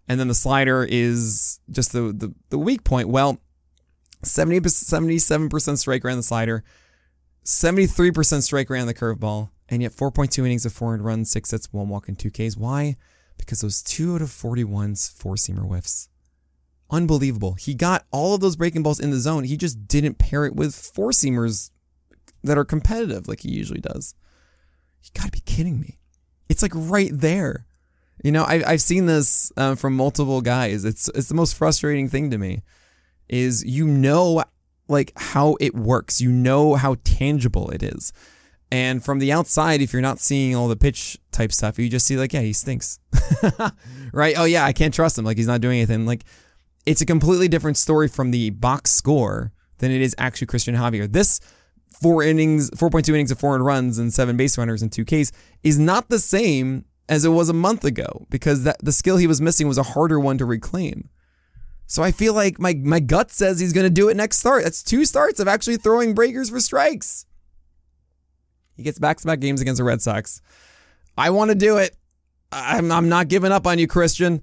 And 0.08 0.20
then 0.20 0.28
the 0.28 0.36
slider 0.36 0.86
is 0.88 1.60
just 1.72 1.92
the, 1.94 2.14
the, 2.14 2.34
the 2.50 2.60
weak 2.60 2.84
point. 2.84 3.08
Well, 3.08 3.40
70, 4.26 4.60
77% 4.62 5.78
strike 5.78 6.04
rate 6.04 6.12
on 6.12 6.18
the 6.18 6.24
slider, 6.24 6.64
73% 7.46 8.42
strike 8.42 8.70
rate 8.70 8.82
on 8.82 8.88
the 8.88 8.94
curveball, 8.94 9.50
and 9.70 9.82
yet 9.82 9.92
4.2 9.92 10.40
innings 10.40 10.66
of 10.66 10.74
four 10.74 10.96
runs, 10.98 11.30
six 11.30 11.52
hits, 11.52 11.72
one 11.72 11.90
walk, 11.90 12.08
and 12.08 12.18
two 12.18 12.32
Ks. 12.32 12.58
Why? 12.58 12.96
Because 13.38 13.62
those 13.62 13.82
two 13.82 14.16
out 14.16 14.22
of 14.22 14.30
41's 14.30 15.10
four 15.10 15.36
seamer 15.36 15.68
whiffs. 15.68 16.10
Unbelievable. 16.90 17.54
He 17.54 17.74
got 17.74 18.06
all 18.12 18.36
of 18.36 18.42
those 18.42 18.56
breaking 18.56 18.84
balls 18.84 19.00
in 19.00 19.12
the 19.12 19.18
zone. 19.18 19.44
He 19.44 19.58
just 19.58 19.88
didn't 19.88 20.20
pair 20.20 20.46
it 20.46 20.56
with 20.56 20.76
four 20.76 21.12
seamers 21.12 21.72
that 22.44 22.58
are 22.58 22.66
competitive 22.66 23.28
like 23.28 23.42
he 23.42 23.50
usually 23.50 23.82
does. 23.82 24.14
You 25.04 25.10
gotta 25.14 25.32
be 25.32 25.40
kidding 25.40 25.80
me. 25.80 25.98
It's 26.48 26.62
like 26.62 26.74
right 26.76 27.10
there. 27.12 27.66
You 28.24 28.32
know, 28.32 28.44
I, 28.44 28.64
I've 28.66 28.82
seen 28.82 29.08
this 29.08 29.52
uh, 29.58 29.76
from 29.76 29.96
multiple 29.96 30.42
guys. 30.42 30.86
It's 30.86 31.10
it's 31.10 31.28
the 31.28 31.36
most 31.36 31.56
frustrating 31.56 32.08
thing 32.08 32.30
to 32.32 32.38
me 32.38 32.62
is 33.30 33.64
you 33.66 33.88
know 33.88 34.44
like 34.88 35.12
how 35.16 35.58
it 35.60 35.76
works. 35.76 36.22
You 36.22 36.32
know 36.32 36.76
how 36.76 36.96
tangible 37.04 37.70
it 37.72 37.84
is. 37.84 38.14
And 38.72 39.04
from 39.04 39.20
the 39.20 39.32
outside, 39.32 39.82
if 39.82 39.94
you're 39.94 40.02
not 40.02 40.20
seeing 40.20 40.56
all 40.56 40.68
the 40.68 40.76
pitch 40.76 41.18
type 41.32 41.52
stuff, 41.52 41.80
you 41.80 41.88
just 41.88 42.06
see 42.06 42.18
like, 42.18 42.34
yeah, 42.34 42.42
he 42.42 42.54
stinks. 42.54 43.00
right? 44.14 44.36
Oh 44.38 44.46
yeah, 44.46 44.66
I 44.66 44.74
can't 44.74 44.94
trust 44.94 45.18
him. 45.18 45.26
Like 45.26 45.38
he's 45.38 45.48
not 45.48 45.62
doing 45.62 45.78
anything. 45.78 46.06
Like 46.06 46.24
it's 46.86 47.02
a 47.02 47.06
completely 47.06 47.48
different 47.48 47.78
story 47.78 48.08
from 48.08 48.32
the 48.32 48.50
box 48.52 48.92
score 48.92 49.52
than 49.78 49.92
it 49.92 50.02
is 50.02 50.16
actually 50.18 50.48
Christian 50.48 50.76
Javier. 50.76 51.12
This 51.12 51.40
four 52.02 52.24
innings, 52.24 52.70
4.2 52.72 53.10
innings 53.10 53.32
of 53.32 53.40
four 53.40 53.58
runs 53.60 53.98
and 53.98 54.14
seven 54.14 54.36
base 54.38 54.58
runners 54.58 54.82
and 54.82 54.92
two 54.92 55.06
Ks 55.06 55.32
is 55.64 55.80
not 55.80 56.10
the 56.10 56.20
same 56.20 56.86
as 57.08 57.24
it 57.24 57.30
was 57.30 57.50
a 57.50 57.54
month 57.54 57.84
ago 57.84 58.26
because 58.30 58.64
that 58.64 58.78
the 58.84 58.92
skill 58.92 59.18
he 59.18 59.28
was 59.28 59.40
missing 59.40 59.68
was 59.68 59.78
a 59.78 59.84
harder 59.84 60.20
one 60.20 60.38
to 60.38 60.46
reclaim. 60.46 61.10
So 61.88 62.02
I 62.04 62.12
feel 62.12 62.34
like 62.34 62.60
my 62.60 62.74
my 62.74 63.00
gut 63.00 63.32
says 63.32 63.60
he's 63.60 63.74
going 63.74 63.86
to 63.86 63.94
do 63.94 64.10
it 64.10 64.18
next 64.18 64.38
start. 64.38 64.64
That's 64.64 64.84
two 64.84 65.06
starts 65.06 65.40
of 65.40 65.48
actually 65.48 65.78
throwing 65.78 66.14
breakers 66.14 66.50
for 66.50 66.60
strikes. 66.60 67.26
He 68.76 68.84
gets 68.84 69.00
back-to-back 69.00 69.40
games 69.40 69.62
against 69.62 69.78
the 69.78 69.86
Red 69.86 70.02
Sox. 70.02 70.42
I 71.18 71.30
want 71.30 71.50
to 71.50 71.56
do 71.56 71.78
it. 71.78 71.96
I'm 72.52 72.92
I'm 72.92 73.10
not 73.10 73.28
giving 73.28 73.52
up 73.52 73.68
on 73.68 73.80
you, 73.80 73.88
Christian. 73.88 74.42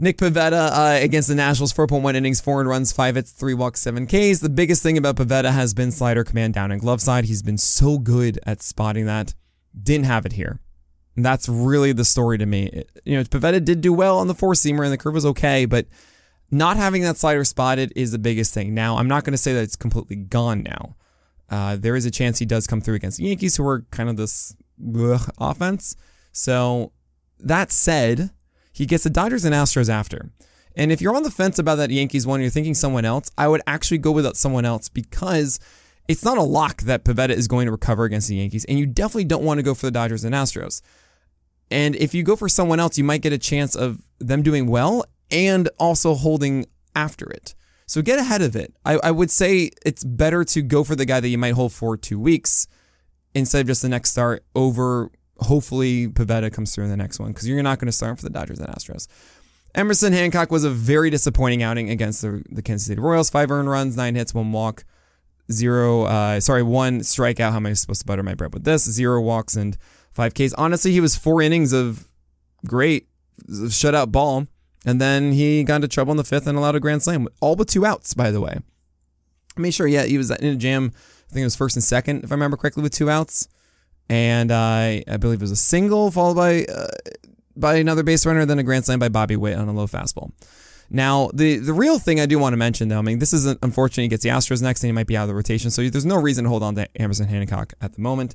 Nick 0.00 0.16
Pivetta 0.16 0.70
uh, 0.70 0.98
against 1.02 1.28
the 1.28 1.34
Nationals, 1.34 1.72
4.1 1.72 2.14
innings, 2.14 2.40
four 2.40 2.62
runs, 2.62 2.92
five 2.92 3.16
hits, 3.16 3.32
three 3.32 3.54
walks, 3.54 3.80
seven 3.80 4.06
Ks. 4.06 4.38
The 4.38 4.48
biggest 4.48 4.80
thing 4.80 4.96
about 4.96 5.16
Pivetta 5.16 5.50
has 5.50 5.74
been 5.74 5.90
slider 5.90 6.22
command 6.22 6.54
down 6.54 6.70
and 6.70 6.80
glove 6.80 7.00
side. 7.00 7.24
He's 7.24 7.42
been 7.42 7.58
so 7.58 7.98
good 7.98 8.38
at 8.46 8.62
spotting 8.62 9.06
that. 9.06 9.34
Didn't 9.80 10.06
have 10.06 10.24
it 10.24 10.34
here. 10.34 10.60
And 11.16 11.24
that's 11.24 11.48
really 11.48 11.90
the 11.90 12.04
story 12.04 12.38
to 12.38 12.46
me. 12.46 12.66
It, 12.66 12.90
you 13.04 13.16
know, 13.16 13.24
Pivetta 13.24 13.64
did 13.64 13.80
do 13.80 13.92
well 13.92 14.18
on 14.18 14.28
the 14.28 14.36
four 14.36 14.52
seamer 14.52 14.84
and 14.84 14.92
the 14.92 14.98
curve 14.98 15.14
was 15.14 15.26
okay, 15.26 15.64
but 15.64 15.86
not 16.50 16.76
having 16.76 17.02
that 17.02 17.16
slider 17.16 17.44
spotted 17.44 17.92
is 17.94 18.12
the 18.12 18.18
biggest 18.18 18.54
thing. 18.54 18.74
Now, 18.74 18.96
I'm 18.96 19.08
not 19.08 19.24
going 19.24 19.32
to 19.32 19.38
say 19.38 19.52
that 19.52 19.62
it's 19.62 19.76
completely 19.76 20.16
gone 20.16 20.62
now. 20.62 20.96
Uh, 21.50 21.76
there 21.76 21.96
is 21.96 22.04
a 22.04 22.10
chance 22.10 22.38
he 22.38 22.46
does 22.46 22.66
come 22.66 22.80
through 22.80 22.94
against 22.94 23.18
the 23.18 23.24
Yankees, 23.24 23.56
who 23.56 23.66
are 23.66 23.86
kind 23.90 24.08
of 24.08 24.16
this 24.16 24.56
offense. 25.38 25.96
So, 26.32 26.92
that 27.40 27.72
said, 27.72 28.30
he 28.72 28.86
gets 28.86 29.04
the 29.04 29.10
Dodgers 29.10 29.44
and 29.44 29.54
Astros 29.54 29.88
after. 29.88 30.30
And 30.76 30.92
if 30.92 31.00
you're 31.00 31.16
on 31.16 31.24
the 31.24 31.30
fence 31.30 31.58
about 31.58 31.76
that 31.76 31.90
Yankees 31.90 32.26
one, 32.26 32.40
you're 32.40 32.50
thinking 32.50 32.74
someone 32.74 33.04
else, 33.04 33.30
I 33.36 33.48
would 33.48 33.62
actually 33.66 33.98
go 33.98 34.12
with 34.12 34.36
someone 34.36 34.64
else 34.64 34.88
because 34.88 35.58
it's 36.06 36.24
not 36.24 36.38
a 36.38 36.42
lock 36.42 36.82
that 36.82 37.04
Pivetta 37.04 37.30
is 37.30 37.48
going 37.48 37.66
to 37.66 37.72
recover 37.72 38.04
against 38.04 38.28
the 38.28 38.36
Yankees, 38.36 38.64
and 38.64 38.78
you 38.78 38.86
definitely 38.86 39.24
don't 39.24 39.42
want 39.42 39.58
to 39.58 39.62
go 39.62 39.74
for 39.74 39.86
the 39.86 39.90
Dodgers 39.90 40.24
and 40.24 40.34
Astros. 40.34 40.80
And 41.70 41.96
if 41.96 42.14
you 42.14 42.22
go 42.22 42.36
for 42.36 42.48
someone 42.48 42.80
else, 42.80 42.96
you 42.96 43.04
might 43.04 43.20
get 43.20 43.32
a 43.32 43.38
chance 43.38 43.74
of 43.74 44.02
them 44.18 44.42
doing 44.42 44.68
well 44.68 45.04
and 45.30 45.68
also 45.78 46.14
holding 46.14 46.66
after 46.94 47.28
it. 47.30 47.54
So 47.86 48.02
get 48.02 48.18
ahead 48.18 48.42
of 48.42 48.54
it. 48.54 48.74
I, 48.84 48.98
I 49.02 49.10
would 49.10 49.30
say 49.30 49.70
it's 49.84 50.04
better 50.04 50.44
to 50.44 50.62
go 50.62 50.84
for 50.84 50.94
the 50.94 51.06
guy 51.06 51.20
that 51.20 51.28
you 51.28 51.38
might 51.38 51.54
hold 51.54 51.72
for 51.72 51.96
two 51.96 52.20
weeks 52.20 52.66
instead 53.34 53.62
of 53.62 53.66
just 53.66 53.82
the 53.82 53.88
next 53.88 54.10
start 54.10 54.44
over 54.54 55.10
hopefully 55.40 56.08
Pivetta 56.08 56.52
comes 56.52 56.74
through 56.74 56.84
in 56.84 56.90
the 56.90 56.96
next 56.96 57.18
one 57.18 57.32
because 57.32 57.48
you're 57.48 57.62
not 57.62 57.78
going 57.78 57.86
to 57.86 57.92
start 57.92 58.18
for 58.18 58.24
the 58.24 58.30
Dodgers 58.30 58.58
and 58.58 58.68
Astros. 58.68 59.06
Emerson 59.74 60.12
Hancock 60.12 60.50
was 60.50 60.64
a 60.64 60.70
very 60.70 61.10
disappointing 61.10 61.62
outing 61.62 61.90
against 61.90 62.22
the, 62.22 62.42
the 62.50 62.62
Kansas 62.62 62.86
City 62.86 63.00
Royals. 63.00 63.30
Five 63.30 63.50
earned 63.50 63.70
runs, 63.70 63.96
nine 63.96 64.14
hits, 64.14 64.34
one 64.34 64.50
walk, 64.50 64.84
zero, 65.52 66.04
uh, 66.04 66.40
sorry, 66.40 66.62
one 66.62 67.00
strikeout. 67.00 67.50
How 67.50 67.56
am 67.56 67.66
I 67.66 67.74
supposed 67.74 68.00
to 68.00 68.06
butter 68.06 68.22
my 68.22 68.34
bread 68.34 68.52
with 68.52 68.64
this? 68.64 68.90
Zero 68.90 69.20
walks 69.20 69.54
and 69.54 69.76
five 70.12 70.34
Ks. 70.34 70.52
Honestly, 70.54 70.92
he 70.92 71.00
was 71.00 71.16
four 71.16 71.42
innings 71.42 71.72
of 71.72 72.08
great 72.66 73.08
shutout 73.48 74.10
ball. 74.10 74.46
And 74.86 75.00
then 75.00 75.32
he 75.32 75.64
got 75.64 75.76
into 75.76 75.88
trouble 75.88 76.12
in 76.12 76.16
the 76.16 76.24
fifth 76.24 76.46
and 76.46 76.56
allowed 76.56 76.76
a 76.76 76.80
grand 76.80 77.02
slam, 77.02 77.28
all 77.40 77.56
but 77.56 77.68
two 77.68 77.84
outs, 77.84 78.14
by 78.14 78.30
the 78.30 78.40
way. 78.40 78.58
I 79.56 79.60
made 79.60 79.74
sure, 79.74 79.86
yeah, 79.86 80.04
he 80.04 80.18
was 80.18 80.30
in 80.30 80.46
a 80.46 80.56
jam. 80.56 80.92
I 80.94 81.32
think 81.32 81.42
it 81.42 81.46
was 81.46 81.56
first 81.56 81.76
and 81.76 81.82
second, 81.82 82.24
if 82.24 82.30
I 82.30 82.34
remember 82.34 82.56
correctly, 82.56 82.82
with 82.82 82.92
two 82.92 83.10
outs. 83.10 83.48
And 84.08 84.50
uh, 84.50 85.02
I 85.06 85.16
believe 85.18 85.40
it 85.40 85.42
was 85.42 85.50
a 85.50 85.56
single 85.56 86.10
followed 86.10 86.36
by 86.36 86.64
uh, 86.64 86.88
by 87.54 87.74
another 87.76 88.02
base 88.02 88.24
runner, 88.24 88.46
then 88.46 88.58
a 88.58 88.62
grand 88.62 88.86
slam 88.86 88.98
by 88.98 89.08
Bobby 89.08 89.36
Witt 89.36 89.58
on 89.58 89.68
a 89.68 89.72
low 89.72 89.86
fastball. 89.86 90.32
Now, 90.90 91.28
the 91.34 91.56
the 91.56 91.74
real 91.74 91.98
thing 91.98 92.18
I 92.18 92.24
do 92.24 92.38
want 92.38 92.54
to 92.54 92.56
mention, 92.56 92.88
though, 92.88 92.98
I 92.98 93.02
mean, 93.02 93.18
this 93.18 93.34
is 93.34 93.44
unfortunate. 93.62 94.04
He 94.04 94.08
gets 94.08 94.22
the 94.22 94.30
Astros 94.30 94.62
next, 94.62 94.82
and 94.82 94.88
he 94.88 94.92
might 94.92 95.06
be 95.06 95.16
out 95.16 95.24
of 95.24 95.28
the 95.28 95.34
rotation, 95.34 95.70
so 95.70 95.86
there's 95.86 96.06
no 96.06 96.16
reason 96.16 96.44
to 96.44 96.50
hold 96.50 96.62
on 96.62 96.74
to 96.76 96.88
Emerson 97.00 97.28
Hancock 97.28 97.74
at 97.82 97.92
the 97.92 98.00
moment. 98.00 98.34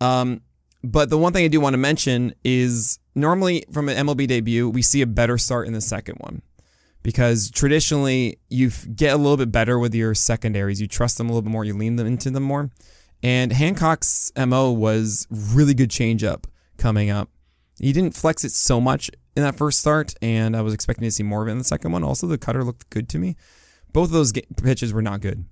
Um, 0.00 0.40
but 0.82 1.10
the 1.10 1.18
one 1.18 1.32
thing 1.32 1.44
I 1.44 1.48
do 1.48 1.60
want 1.60 1.74
to 1.74 1.78
mention 1.78 2.34
is 2.44 2.98
normally 3.14 3.64
from 3.72 3.88
an 3.88 4.06
MLB 4.06 4.26
debut, 4.26 4.68
we 4.68 4.82
see 4.82 5.02
a 5.02 5.06
better 5.06 5.38
start 5.38 5.66
in 5.66 5.72
the 5.72 5.80
second 5.80 6.16
one 6.18 6.42
because 7.02 7.50
traditionally 7.50 8.38
you 8.48 8.70
get 8.94 9.14
a 9.14 9.16
little 9.16 9.36
bit 9.36 9.52
better 9.52 9.78
with 9.78 9.94
your 9.94 10.14
secondaries. 10.14 10.80
You 10.80 10.88
trust 10.88 11.18
them 11.18 11.28
a 11.28 11.32
little 11.32 11.42
bit 11.42 11.50
more, 11.50 11.64
you 11.64 11.74
lean 11.74 11.96
them 11.96 12.06
into 12.06 12.30
them 12.30 12.42
more. 12.42 12.70
And 13.22 13.52
Hancock's 13.52 14.32
MO 14.36 14.72
was 14.72 15.26
really 15.30 15.74
good 15.74 15.90
changeup 15.90 16.44
coming 16.76 17.10
up. 17.10 17.28
He 17.78 17.92
didn't 17.92 18.16
flex 18.16 18.44
it 18.44 18.50
so 18.50 18.80
much 18.80 19.10
in 19.36 19.42
that 19.42 19.56
first 19.56 19.78
start, 19.78 20.14
and 20.20 20.56
I 20.56 20.62
was 20.62 20.74
expecting 20.74 21.06
to 21.06 21.10
see 21.10 21.22
more 21.22 21.42
of 21.42 21.48
it 21.48 21.52
in 21.52 21.58
the 21.58 21.64
second 21.64 21.92
one. 21.92 22.04
Also, 22.04 22.26
the 22.26 22.38
cutter 22.38 22.64
looked 22.64 22.90
good 22.90 23.08
to 23.10 23.18
me. 23.18 23.36
Both 23.92 24.08
of 24.08 24.12
those 24.12 24.32
pitches 24.62 24.92
were 24.92 25.02
not 25.02 25.20
good. 25.20 25.44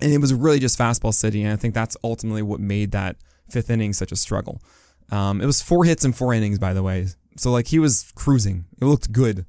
And 0.00 0.12
it 0.12 0.18
was 0.18 0.34
really 0.34 0.58
just 0.58 0.78
fastball 0.78 1.14
city, 1.14 1.42
and 1.42 1.52
I 1.52 1.56
think 1.56 1.74
that's 1.74 1.96
ultimately 2.04 2.42
what 2.42 2.60
made 2.60 2.92
that 2.92 3.16
fifth 3.48 3.70
inning 3.70 3.92
such 3.92 4.12
a 4.12 4.16
struggle. 4.16 4.60
Um, 5.10 5.40
it 5.40 5.46
was 5.46 5.62
four 5.62 5.84
hits 5.84 6.04
in 6.04 6.12
four 6.12 6.32
innings, 6.32 6.58
by 6.58 6.72
the 6.72 6.82
way. 6.82 7.06
So, 7.36 7.50
like, 7.50 7.68
he 7.68 7.78
was 7.78 8.12
cruising. 8.14 8.64
It 8.80 8.84
looked 8.84 9.12
good. 9.12 9.44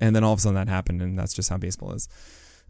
And 0.00 0.14
then 0.14 0.24
all 0.24 0.32
of 0.32 0.38
a 0.38 0.42
sudden 0.42 0.56
that 0.56 0.68
happened, 0.68 1.02
and 1.02 1.18
that's 1.18 1.32
just 1.32 1.48
how 1.50 1.56
baseball 1.56 1.92
is. 1.92 2.08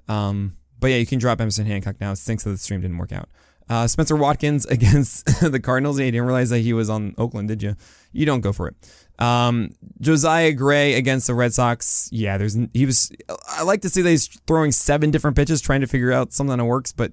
Um, 0.09 0.57
but 0.79 0.89
yeah, 0.89 0.97
you 0.97 1.07
can 1.07 1.19
drop 1.19 1.41
Emerson 1.41 1.67
Hancock 1.67 2.01
now. 2.01 2.13
It 2.13 2.17
stinks 2.17 2.45
that 2.45 2.51
the 2.51 2.59
stream 2.59 2.81
didn't 2.81 2.99
work 2.99 3.13
out. 3.13 3.29
Uh, 3.69 3.87
Spenser 3.87 4.17
Watkins 4.19 4.67
against 4.71 5.27
the 5.41 5.61
Cardinals. 5.61 5.99
Yeah, 5.99 6.07
you 6.07 6.13
didn't 6.13 6.27
realize 6.27 6.51
that 6.51 6.61
he 6.61 6.73
was 6.73 6.91
on 6.91 7.15
Oakland, 7.17 7.49
did 7.49 7.63
you? 7.63 7.77
You 8.13 8.27
don't 8.27 8.41
go 8.41 8.53
for 8.53 8.69
it. 8.69 8.77
Um, 9.19 9.71
Josiah 10.01 10.53
Gray 10.53 10.95
against 10.95 11.27
the 11.27 11.35
Red 11.35 11.55
Sox. 11.55 12.09
Yeah, 12.13 12.37
there's 12.37 12.57
he 12.73 12.85
was. 12.85 13.11
I 13.49 13.63
like 13.63 13.83
to 13.83 13.89
see 13.89 14.03
that 14.03 14.11
he's 14.11 14.27
throwing 14.47 14.73
seven 14.73 15.11
different 15.11 15.37
pitches, 15.37 15.61
trying 15.61 15.81
to 15.81 15.87
figure 15.87 16.13
out 16.13 16.33
something 16.33 16.57
that 16.57 16.65
works, 16.65 16.93
but 16.93 17.13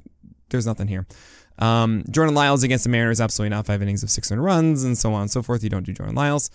there's 0.50 0.66
nothing 0.66 0.88
here. 0.88 1.08
Um, 1.62 2.04
Jordan 2.10 2.34
Lyles 2.34 2.64
against 2.64 2.84
the 2.84 2.90
Mariners, 2.90 3.22
absolutely 3.22 3.56
not. 3.56 3.68
Five 3.68 3.82
innings 3.82 4.04
of 4.04 4.10
600 4.10 4.42
runs 4.42 4.84
and 4.84 4.98
so 4.98 5.14
on 5.14 5.22
and 5.22 5.32
so 5.32 5.42
forth. 5.42 5.64
You 5.64 5.70
don't 5.70 5.86
do 5.86 5.94
Jordan 5.94 6.16
Lyles. 6.16 6.50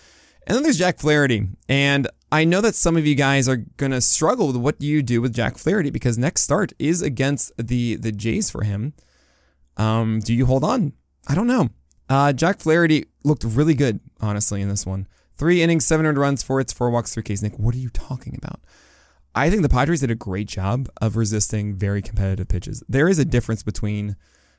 And 0.47 0.55
then 0.55 0.62
there's 0.62 0.79
Jack 0.79 0.99
Flaherty. 0.99 1.49
And 1.69 2.09
I 2.31 2.45
know 2.45 2.61
that 2.61 2.75
some 2.75 2.97
of 2.97 3.07
you 3.07 3.14
guys 3.14 3.49
are 3.49 3.64
going 3.77 3.92
to 3.92 4.01
struggle 4.01 4.49
with 4.49 4.57
what 4.57 4.81
you 4.81 5.03
do 5.03 5.23
with 5.23 5.35
Jack 5.35 5.59
Flaherty 5.59 5.90
because 5.90 6.19
next 6.19 6.42
start 6.42 6.73
is 6.79 7.03
against 7.03 7.53
the 7.57 7.97
the 7.97 8.12
Jays 8.12 8.51
for 8.51 8.62
him. 8.64 8.95
Um, 9.77 10.21
do 10.21 10.35
you 10.35 10.47
hold 10.47 10.64
on? 10.64 10.92
I 11.29 11.35
don't 11.35 11.47
know. 11.47 11.69
Uh, 12.09 12.33
Jack 12.33 12.61
Flaherty 12.61 13.07
looked 13.25 13.45
really 13.45 13.75
good, 13.75 14.01
honestly, 14.21 14.61
in 14.62 14.69
this 14.69 14.87
one. 14.87 15.07
Three 15.37 15.62
innings, 15.62 15.85
700 15.85 16.19
runs, 16.19 16.42
four 16.42 16.59
hits, 16.59 16.73
four 16.73 16.90
walks, 16.90 17.12
three 17.12 17.23
Ks. 17.23 17.42
Nick, 17.42 17.59
what 17.59 17.75
are 17.75 17.79
you 17.79 17.90
talking 17.90 18.38
about? 18.40 18.61
I 19.35 19.51
think 19.51 19.62
the 19.62 19.69
Padres 19.69 20.01
did 20.01 20.11
a 20.11 20.14
great 20.14 20.49
job 20.49 20.88
of 21.01 21.16
resisting 21.16 21.75
very 21.75 22.01
competitive 22.01 22.49
pitches. 22.49 22.83
There 22.88 23.09
is 23.09 23.19
a 23.19 23.25
difference 23.25 23.62
between 23.62 24.16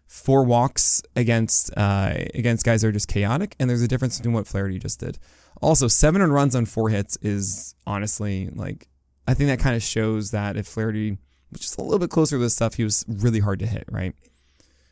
four 0.08 0.44
walks 0.44 1.02
against 1.16 1.72
uh, 1.78 2.14
against 2.34 2.66
guys 2.66 2.82
that 2.82 2.88
are 2.88 2.92
just 2.94 3.08
chaotic, 3.08 3.56
and 3.60 3.70
there's 3.70 3.82
a 3.82 3.88
difference 3.88 4.18
between 4.18 4.34
what 4.34 4.48
Flaherty 4.48 4.80
just 4.80 5.00
did. 5.00 5.20
Also, 5.62 5.88
seven 5.88 6.20
700 6.20 6.34
runs 6.34 6.56
on 6.56 6.66
four 6.66 6.90
hits 6.90 7.18
is 7.22 7.76
honestly 7.86 8.50
like 8.54 8.88
I 9.28 9.34
think 9.34 9.50
that 9.50 9.60
kind 9.60 9.76
of 9.76 9.84
shows 9.84 10.32
that 10.32 10.56
if 10.56 10.68
Flaherty 10.68 11.18
was 11.52 11.62
just 11.62 11.78
a 11.78 11.84
little 11.84 12.00
bit 12.00 12.10
closer 12.10 12.38
to 12.38 12.42
this 12.42 12.56
stuff, 12.56 12.76
he 12.76 12.84
was 12.84 13.06
really 13.08 13.40
hard 13.40 13.60
to 13.60 13.68
hit, 13.68 13.86
right? 13.92 14.14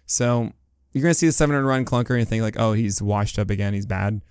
So 0.06 0.51
you're 0.91 1.01
gonna 1.01 1.13
see 1.13 1.28
the 1.28 1.32
seven 1.32 1.54
700 1.54 1.67
run 1.67 1.86
clunker 1.86 2.17
and 2.17 2.28
think 2.28 2.43
like, 2.43 2.60
oh, 2.60 2.73
he's 2.73 3.01
washed 3.01 3.39
up 3.39 3.49
again, 3.49 3.73
he's 3.73 3.86
bad. 3.86 4.21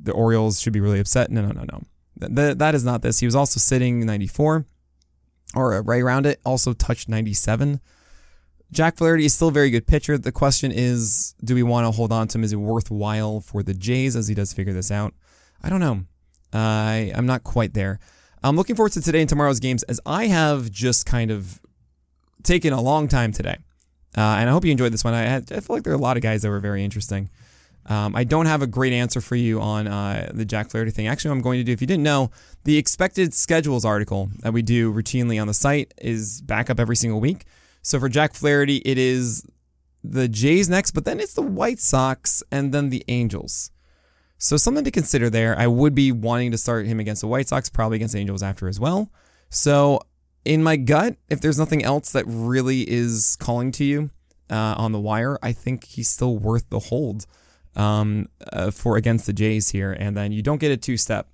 The 0.00 0.12
Orioles 0.12 0.60
should 0.60 0.74
be 0.74 0.80
really 0.80 1.00
upset. 1.00 1.30
No, 1.30 1.40
no, 1.40 1.52
no, 1.52 1.64
no. 1.64 1.82
That, 2.18 2.58
that 2.58 2.74
is 2.74 2.84
not 2.84 3.02
this. 3.02 3.20
He 3.20 3.26
was 3.26 3.34
also 3.34 3.58
sitting 3.58 4.04
94 4.04 4.66
or 5.54 5.82
right 5.82 6.02
around 6.02 6.26
it. 6.26 6.40
Also 6.44 6.72
touched 6.72 7.08
97. 7.08 7.80
Jack 8.72 8.96
Flaherty 8.96 9.24
is 9.24 9.34
still 9.34 9.48
a 9.48 9.52
very 9.52 9.70
good 9.70 9.86
pitcher. 9.86 10.18
The 10.18 10.32
question 10.32 10.72
is, 10.72 11.34
do 11.44 11.54
we 11.54 11.62
want 11.62 11.86
to 11.86 11.90
hold 11.90 12.12
on 12.12 12.28
to 12.28 12.38
him? 12.38 12.44
Is 12.44 12.52
it 12.52 12.56
worthwhile 12.56 13.40
for 13.40 13.62
the 13.62 13.74
Jays 13.74 14.16
as 14.16 14.28
he 14.28 14.34
does 14.34 14.52
figure 14.52 14.72
this 14.72 14.90
out? 14.90 15.14
I 15.62 15.68
don't 15.68 15.80
know. 15.80 16.04
Uh, 16.52 16.58
I, 16.58 17.12
I'm 17.14 17.26
not 17.26 17.44
quite 17.44 17.74
there. 17.74 17.98
I'm 18.42 18.56
looking 18.56 18.76
forward 18.76 18.92
to 18.92 19.00
today 19.00 19.20
and 19.20 19.28
tomorrow's 19.28 19.60
games 19.60 19.82
as 19.84 20.00
I 20.04 20.26
have 20.26 20.70
just 20.70 21.06
kind 21.06 21.30
of 21.30 21.60
taken 22.42 22.72
a 22.72 22.80
long 22.80 23.08
time 23.08 23.32
today. 23.32 23.58
Uh, 24.16 24.36
and 24.38 24.48
I 24.48 24.52
hope 24.52 24.64
you 24.64 24.70
enjoyed 24.70 24.92
this 24.92 25.04
one. 25.04 25.14
I, 25.14 25.22
had, 25.22 25.52
I 25.52 25.60
feel 25.60 25.76
like 25.76 25.82
there 25.82 25.92
are 25.92 25.96
a 25.96 26.00
lot 26.00 26.16
of 26.16 26.22
guys 26.22 26.42
that 26.42 26.48
were 26.48 26.60
very 26.60 26.84
interesting. 26.84 27.28
Um, 27.86 28.16
I 28.16 28.24
don't 28.24 28.46
have 28.46 28.62
a 28.62 28.66
great 28.66 28.92
answer 28.92 29.20
for 29.20 29.36
you 29.36 29.60
on 29.60 29.86
uh, 29.86 30.30
the 30.34 30.44
Jack 30.44 30.70
Flaherty 30.70 30.90
thing. 30.90 31.06
Actually, 31.06 31.32
I'm 31.32 31.40
going 31.40 31.60
to 31.60 31.64
do, 31.64 31.72
if 31.72 31.80
you 31.80 31.86
didn't 31.86 32.02
know, 32.02 32.30
the 32.64 32.78
expected 32.78 33.32
schedules 33.32 33.84
article 33.84 34.30
that 34.40 34.52
we 34.52 34.62
do 34.62 34.92
routinely 34.92 35.40
on 35.40 35.46
the 35.46 35.54
site 35.54 35.94
is 35.98 36.40
back 36.42 36.68
up 36.68 36.80
every 36.80 36.96
single 36.96 37.20
week. 37.20 37.44
So 37.86 38.00
for 38.00 38.08
Jack 38.08 38.34
Flaherty, 38.34 38.78
it 38.78 38.98
is 38.98 39.46
the 40.02 40.26
Jays 40.26 40.68
next, 40.68 40.90
but 40.90 41.04
then 41.04 41.20
it's 41.20 41.34
the 41.34 41.40
White 41.40 41.78
Sox 41.78 42.42
and 42.50 42.74
then 42.74 42.90
the 42.90 43.04
Angels. 43.06 43.70
So 44.38 44.56
something 44.56 44.82
to 44.82 44.90
consider 44.90 45.30
there. 45.30 45.56
I 45.56 45.68
would 45.68 45.94
be 45.94 46.10
wanting 46.10 46.50
to 46.50 46.58
start 46.58 46.86
him 46.86 46.98
against 46.98 47.20
the 47.20 47.28
White 47.28 47.46
Sox, 47.46 47.70
probably 47.70 47.94
against 47.94 48.16
Angels 48.16 48.42
after 48.42 48.66
as 48.66 48.80
well. 48.80 49.12
So 49.50 50.00
in 50.44 50.64
my 50.64 50.74
gut, 50.74 51.14
if 51.30 51.40
there's 51.40 51.60
nothing 51.60 51.84
else 51.84 52.10
that 52.10 52.24
really 52.26 52.90
is 52.90 53.36
calling 53.38 53.70
to 53.70 53.84
you 53.84 54.10
uh, 54.50 54.74
on 54.76 54.90
the 54.90 54.98
wire, 54.98 55.38
I 55.40 55.52
think 55.52 55.84
he's 55.84 56.08
still 56.08 56.36
worth 56.36 56.68
the 56.70 56.80
hold 56.80 57.24
um, 57.76 58.28
uh, 58.52 58.72
for 58.72 58.96
against 58.96 59.26
the 59.26 59.32
Jays 59.32 59.68
here. 59.68 59.92
And 59.92 60.16
then 60.16 60.32
you 60.32 60.42
don't 60.42 60.58
get 60.58 60.72
a 60.72 60.76
two 60.76 60.96
step 60.96 61.28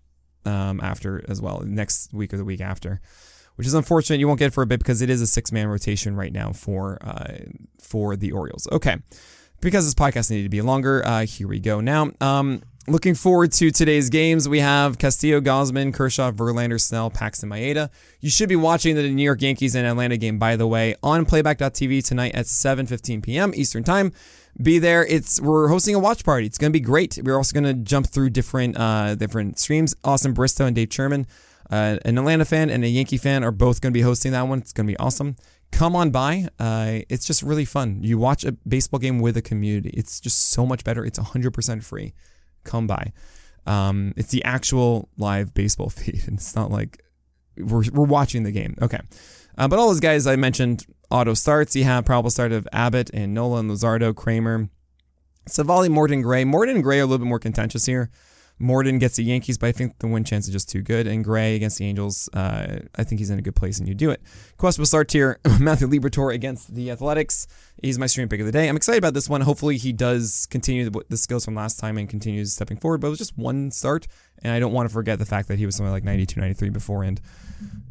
um, 0.44 0.80
after 0.82 1.24
as 1.30 1.40
well 1.40 1.62
next 1.64 2.12
week 2.12 2.34
or 2.34 2.36
the 2.36 2.44
week 2.44 2.60
after, 2.60 3.00
which 3.56 3.66
is 3.66 3.74
unfortunate. 3.74 4.20
You 4.20 4.28
won't 4.28 4.38
get 4.38 4.52
for 4.52 4.62
a 4.62 4.66
bit 4.66 4.78
because 4.78 5.02
it 5.02 5.10
is 5.10 5.20
a 5.20 5.26
six 5.26 5.52
man 5.52 5.68
rotation 5.68 6.16
right 6.16 6.32
now 6.32 6.52
for 6.52 6.98
uh, 7.02 7.38
for 7.80 8.16
the 8.16 8.32
Orioles. 8.32 8.68
Okay, 8.72 8.96
because 9.60 9.84
this 9.84 9.94
podcast 9.94 10.30
needed 10.30 10.44
to 10.44 10.48
be 10.48 10.62
longer, 10.62 11.04
uh, 11.06 11.26
here 11.26 11.48
we 11.48 11.58
go. 11.58 11.80
Now, 11.80 12.10
um, 12.20 12.62
Looking 12.88 13.14
forward 13.14 13.52
to 13.52 13.70
today's 13.70 14.10
games. 14.10 14.48
We 14.48 14.58
have 14.58 14.98
Castillo, 14.98 15.40
Gausman, 15.40 15.94
Kershaw, 15.94 16.32
Verlander, 16.32 16.80
Snell, 16.80 17.10
Paxton, 17.10 17.48
Maeda. 17.48 17.90
You 18.20 18.28
should 18.28 18.48
be 18.48 18.56
watching 18.56 18.96
the 18.96 19.08
New 19.08 19.22
York 19.22 19.40
Yankees 19.40 19.76
and 19.76 19.86
Atlanta 19.86 20.16
game, 20.16 20.40
by 20.40 20.56
the 20.56 20.66
way, 20.66 20.96
on 21.00 21.24
playback.tv 21.24 22.04
tonight 22.04 22.34
at 22.34 22.46
7:15 22.46 23.22
p.m. 23.22 23.52
Eastern 23.54 23.84
Time. 23.84 24.12
Be 24.60 24.80
there. 24.80 25.06
It's 25.06 25.40
we're 25.40 25.68
hosting 25.68 25.94
a 25.94 26.00
watch 26.00 26.24
party. 26.24 26.44
It's 26.46 26.58
going 26.58 26.72
to 26.72 26.76
be 26.76 26.84
great. 26.84 27.20
We're 27.22 27.36
also 27.36 27.54
going 27.54 27.72
to 27.72 27.84
jump 27.84 28.08
through 28.08 28.30
different 28.30 28.76
uh, 28.76 29.14
different 29.14 29.60
streams. 29.60 29.94
Austin 30.02 30.32
Bristow 30.32 30.66
and 30.66 30.74
Dave 30.74 30.92
Sherman, 30.92 31.28
uh, 31.72 31.96
an 32.04 32.18
Atlanta 32.18 32.44
fan 32.44 32.68
and 32.68 32.84
a 32.84 32.88
Yankee 32.88 33.16
fan, 33.16 33.42
are 33.42 33.50
both 33.50 33.80
going 33.80 33.92
to 33.92 33.96
be 33.96 34.02
hosting 34.02 34.32
that 34.32 34.42
one. 34.42 34.58
It's 34.58 34.74
going 34.74 34.86
to 34.86 34.92
be 34.92 34.98
awesome. 34.98 35.36
Come 35.70 35.96
on 35.96 36.10
by. 36.10 36.48
Uh, 36.58 36.98
it's 37.08 37.26
just 37.26 37.42
really 37.42 37.64
fun. 37.64 38.00
You 38.02 38.18
watch 38.18 38.44
a 38.44 38.52
baseball 38.52 39.00
game 39.00 39.20
with 39.20 39.38
a 39.38 39.42
community. 39.42 39.88
It's 39.94 40.20
just 40.20 40.50
so 40.50 40.66
much 40.66 40.84
better. 40.84 41.02
It's 41.02 41.18
100% 41.18 41.82
free 41.82 42.12
come 42.64 42.86
by. 42.86 43.14
Um, 43.66 44.12
it's 44.18 44.30
the 44.30 44.44
actual 44.44 45.08
live 45.16 45.54
baseball 45.54 45.88
feed, 45.90 46.22
it's 46.28 46.54
not 46.54 46.70
like 46.70 47.02
we're, 47.56 47.84
we're 47.90 48.06
watching 48.06 48.42
the 48.42 48.52
game. 48.52 48.76
Okay. 48.82 49.00
Uh, 49.56 49.66
but 49.66 49.78
all 49.78 49.88
those 49.88 50.00
guys 50.00 50.26
I 50.26 50.36
mentioned, 50.36 50.84
auto 51.10 51.32
starts. 51.32 51.74
You 51.74 51.84
have 51.84 52.04
probable 52.04 52.30
start 52.30 52.52
of 52.52 52.68
Abbott 52.72 53.10
and 53.14 53.32
Nolan, 53.32 53.68
Luzardo, 53.68 54.14
Kremer, 54.14 54.68
Civale, 55.48 55.88
Morton, 55.88 56.20
Gray. 56.20 56.44
Morton 56.44 56.82
Gray 56.82 56.98
are 56.98 57.02
a 57.02 57.06
little 57.06 57.24
bit 57.24 57.28
more 57.28 57.38
contentious 57.38 57.86
here. 57.86 58.10
Morton 58.58 58.98
gets 58.98 59.16
the 59.16 59.24
Yankees, 59.24 59.58
but 59.58 59.66
I 59.66 59.72
think 59.72 59.98
the 59.98 60.06
win 60.06 60.24
chance 60.24 60.46
is 60.46 60.52
just 60.52 60.68
too 60.68 60.82
good. 60.82 61.06
And 61.06 61.24
Gray 61.24 61.56
against 61.56 61.78
the 61.78 61.86
Angels, 61.86 62.28
uh, 62.32 62.80
I 62.94 63.04
think 63.04 63.18
he's 63.18 63.30
in 63.30 63.38
a 63.38 63.42
good 63.42 63.56
place 63.56 63.78
and 63.78 63.88
you 63.88 63.94
do 63.94 64.10
it. 64.10 64.22
Quest 64.56 64.78
will 64.78 64.86
start 64.86 65.10
here. 65.10 65.38
Matthew 65.60 65.88
Liberatore 65.88 66.32
against 66.32 66.74
the 66.74 66.90
Athletics. 66.90 67.46
He's 67.82 67.98
my 67.98 68.06
stream 68.06 68.28
pick 68.28 68.40
of 68.40 68.46
the 68.46 68.52
day. 68.52 68.68
I'm 68.68 68.76
excited 68.76 68.98
about 68.98 69.14
this 69.14 69.28
one. 69.28 69.40
Hopefully 69.40 69.76
he 69.76 69.92
does 69.92 70.46
continue 70.50 70.88
the, 70.88 71.04
the 71.08 71.16
skills 71.16 71.44
from 71.44 71.54
last 71.54 71.80
time 71.80 71.98
and 71.98 72.08
continues 72.08 72.52
stepping 72.52 72.76
forward, 72.76 73.00
but 73.00 73.08
it 73.08 73.10
was 73.10 73.18
just 73.18 73.36
one 73.36 73.70
start. 73.70 74.06
And 74.42 74.52
I 74.52 74.58
don't 74.58 74.72
want 74.72 74.88
to 74.88 74.92
forget 74.92 75.18
the 75.18 75.24
fact 75.24 75.48
that 75.48 75.58
he 75.58 75.66
was 75.66 75.76
something 75.76 75.92
like 75.92 76.04
92, 76.04 76.40
93 76.40 76.70
before. 76.70 77.04
And 77.04 77.20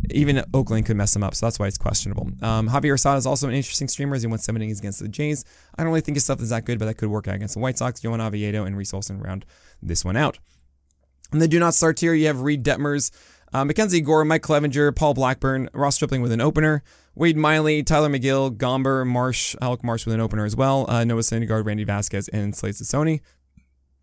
even 0.10 0.44
Oakland 0.54 0.86
could 0.86 0.98
mess 0.98 1.16
him 1.16 1.24
up, 1.24 1.36
so 1.36 1.46
that's 1.46 1.60
why 1.60 1.68
it's 1.68 1.78
questionable. 1.78 2.30
Um, 2.42 2.70
Javier 2.70 2.96
Assad 2.96 3.18
is 3.18 3.26
also 3.26 3.48
an 3.48 3.54
interesting 3.54 3.88
streamer 3.88 4.16
as 4.16 4.24
he 4.24 4.28
went 4.28 4.42
seven 4.42 4.62
innings 4.62 4.80
against 4.80 5.00
the 5.00 5.08
Jays. 5.08 5.46
I 5.78 5.84
don't 5.84 5.92
really 5.92 6.02
think 6.02 6.16
his 6.16 6.24
stuff 6.24 6.42
is 6.42 6.50
that 6.50 6.66
good, 6.66 6.80
but 6.80 6.86
that 6.86 6.96
could 6.96 7.10
work 7.10 7.28
out 7.28 7.36
against 7.36 7.54
the 7.54 7.60
White 7.60 7.78
Sox. 7.78 8.04
Johan 8.04 8.20
Oviedo 8.20 8.66
and 8.66 8.78
Reese 8.78 8.94
Olson 8.94 9.20
round 9.20 9.46
this 9.82 10.04
one 10.04 10.18
out. 10.18 10.40
And 11.32 11.42
they 11.42 11.48
do 11.48 11.60
not 11.60 11.74
start 11.74 12.00
here. 12.00 12.14
You 12.14 12.28
have 12.28 12.42
Reid 12.42 12.64
Detmers, 12.64 13.12
uh, 13.54 13.64
Mackenzie 13.64 14.02
Gore, 14.02 14.26
Mike 14.26 14.44
Clevinger, 14.44 14.94
Paul 14.94 15.14
Blackburn, 15.14 15.70
Ross 15.74 15.96
Stripling 15.96 16.22
with 16.22 16.32
an 16.32 16.42
opener, 16.42 16.84
Wade 17.16 17.38
Miley, 17.38 17.84
Tylor 17.84 18.10
Megill, 18.10 18.56
Gomber, 18.56 19.08
Marsh, 19.08 19.56
Alec 19.62 19.84
Marsh 19.84 20.06
with 20.06 20.14
an 20.14 20.22
opener 20.22 20.46
as 20.46 20.56
well, 20.56 20.90
uh, 20.90 21.04
Noah 21.04 21.22
Syndergaard, 21.22 21.66
Randy 21.66 21.84
Vasquez, 21.84 22.28
and 22.30 22.56
Slade 22.56 22.76
Cecconi. 22.76 23.22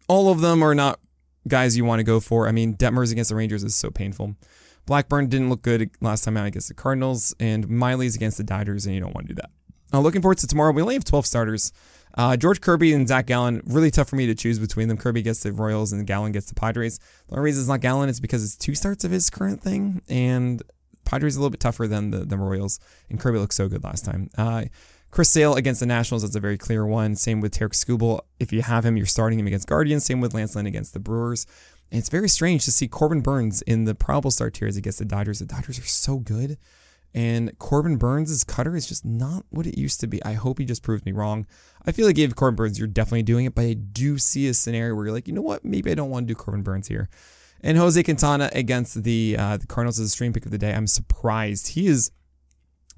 All 0.09 0.31
of 0.31 0.41
them 0.41 0.63
are 0.63 0.75
not 0.75 1.01
guys 1.47 1.77
you 1.77 1.85
want 1.85 2.01
to 2.01 2.05
go 2.05 2.21
for. 2.21 2.49
I 2.49 2.53
mean, 2.53 2.77
Detmers 2.77 3.13
against 3.13 3.31
the 3.31 3.37
Rangers 3.37 3.65
is 3.65 3.77
so 3.77 3.91
painful. 3.91 4.37
Blackburn 4.87 5.29
didn't 5.29 5.51
look 5.51 5.63
good 5.63 5.91
last 6.01 6.25
time 6.25 6.37
out 6.37 6.47
against 6.47 6.69
the 6.69 6.75
Cardinals, 6.75 7.35
and 7.39 7.69
Miley's 7.69 8.17
against 8.17 8.39
the 8.39 8.45
Dodgers, 8.45 8.87
and 8.87 8.95
you 8.95 9.01
don't 9.01 9.15
want 9.15 9.29
to 9.29 9.35
do 9.35 9.41
that. 9.41 9.51
Uh, 9.93 10.01
looking 10.01 10.23
forward 10.23 10.39
to 10.39 10.47
tomorrow. 10.47 10.73
We 10.73 10.83
only 10.83 10.95
have 10.95 11.05
12 11.05 11.27
starters. 11.27 11.73
Uh, 12.17 12.37
George 12.37 12.61
Kirby 12.61 12.93
and 12.93 13.07
Zac 13.07 13.27
Gallen, 13.27 13.63
really 13.67 13.91
tough 13.91 14.09
for 14.09 14.17
me 14.17 14.27
to 14.27 14.35
choose 14.35 14.59
between 14.59 14.89
them. 14.89 14.97
Kirby 14.97 15.23
gets 15.23 15.43
the 15.43 15.53
Royals 15.53 15.93
and 15.93 16.07
Gallen 16.07 16.33
gets 16.33 16.47
the 16.47 16.55
Padres. 16.55 16.99
The 16.99 17.37
only 17.37 17.45
reason 17.45 17.63
it's 17.63 17.69
not 17.69 17.81
Gallen 17.81 18.09
is 18.09 18.19
because 18.19 18.43
it's 18.43 18.57
two 18.57 18.75
starts 18.75 19.05
of 19.05 19.11
his 19.11 19.31
current 19.31 19.63
thing, 19.63 20.03
and 20.09 20.63
Padres 21.05 21.37
a 21.37 21.41
little 21.41 21.51
bit 21.51 21.61
tougher 21.61 21.87
than 21.87 22.11
the, 22.11 22.21
the 22.21 22.37
Royals, 22.37 22.81
and 23.09 23.21
Kirby 23.21 23.39
looked 23.39 23.55
so 23.55 23.69
good 23.69 23.85
last 23.85 24.05
time. 24.05 24.31
Uh, 24.37 24.65
Chris 25.11 25.31
Sale 25.31 25.55
against 25.55 25.81
the 25.81 25.87
Nationals, 25.87 26.23
that's 26.23 26.37
a 26.37 26.41
very 26.41 26.59
clear 26.59 26.85
one. 26.85 27.17
Same 27.17 27.41
with 27.41 27.53
Tarik 27.53 27.73
Skubal. 27.73 28.21
If 28.39 28.53
you 28.53 28.63
have 28.63 28.85
him, 28.85 28.97
you're 28.97 29.07
starting 29.07 29.39
him 29.39 29.47
against 29.47 29.67
Guardians. 29.67 30.05
Same 30.05 30.21
with 30.21 30.35
Lance 30.35 30.55
Lynn 30.55 30.67
against 30.67 30.93
the 30.93 31.01
Brewers. 31.01 31.47
And 31.91 31.99
it's 31.99 32.11
very 32.11 32.29
strange 32.29 32.65
to 32.67 32.73
see 32.73 32.87
Corbin 32.89 33.21
Burnes 33.21 33.63
in 33.63 33.85
the 33.85 33.95
probable 33.95 34.31
start 34.31 34.55
tiers 34.55 34.77
against 34.77 34.99
the 34.99 35.07
Dodgers. 35.07 35.39
The 35.39 35.47
Dodgers 35.47 35.79
are 35.79 35.87
so 35.87 36.19
good. 36.19 36.59
And 37.15 37.59
Corbin 37.59 37.97
Burnes' 37.97 38.45
cutter 38.45 38.77
is 38.77 38.87
just 38.87 39.05
not 39.05 39.47
what 39.49 39.67
it 39.67 39.79
used 39.79 39.99
to 40.01 40.07
be. 40.07 40.23
I 40.25 40.35
hope 40.35 40.59
he 40.59 40.67
just 40.67 40.83
proves 40.83 41.07
me 41.07 41.13
wrong. 41.13 41.47
I 41.87 41.93
feel 41.93 42.07
like 42.07 42.19
if 42.19 42.37
Corbin 42.37 42.57
Burnes, 42.57 42.79
you're 42.79 42.87
definitely 42.87 43.23
doing 43.23 43.47
it, 43.47 43.55
but 43.55 43.65
I 43.65 43.73
do 43.73 44.19
see 44.19 44.47
a 44.47 44.55
scenario 44.55 44.95
where 44.95 45.07
you're 45.07 45.15
like, 45.15 45.27
you 45.27 45.33
know 45.33 45.41
what, 45.41 45.65
maybe 45.65 45.91
I 45.91 45.95
don't 45.95 46.11
want 46.11 46.29
to 46.29 46.35
do 46.35 46.39
Corbin 46.39 46.63
Burnes 46.63 46.89
here. 46.89 47.09
And 47.63 47.79
Jose 47.79 48.01
Quintana 48.03 48.51
against 48.53 49.03
the 49.03 49.37
uh, 49.39 49.57
the 49.57 49.67
Cardinals 49.67 49.99
is 49.99 50.09
a 50.09 50.11
stream 50.11 50.33
pick 50.33 50.45
of 50.45 50.53
the 50.53 50.59
day. 50.59 50.73
I'm 50.73 50.87
surprised. 50.87 51.69
He 51.69 51.87
is 51.89 52.13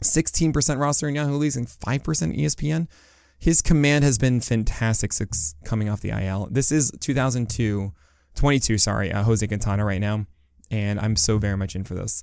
16% 0.00 0.78
roster 0.78 1.08
in 1.08 1.14
Yahoo 1.14 1.36
Leagues 1.36 1.56
and 1.56 1.66
5% 1.66 2.38
ESPN. 2.38 2.88
His 3.38 3.62
command 3.62 4.04
has 4.04 4.18
been 4.18 4.40
fantastic 4.40 5.12
since 5.12 5.54
coming 5.64 5.88
off 5.88 6.00
the 6.00 6.10
IL. 6.10 6.48
This 6.50 6.70
is 6.70 6.92
2002, 7.00 7.92
22, 8.34 8.78
sorry, 8.78 9.12
uh, 9.12 9.22
Jose 9.22 9.46
Quintana 9.46 9.84
right 9.84 10.00
now. 10.00 10.26
And 10.70 11.00
I'm 11.00 11.16
so 11.16 11.38
very 11.38 11.56
much 11.56 11.74
in 11.74 11.84
for 11.84 11.94
this. 11.94 12.22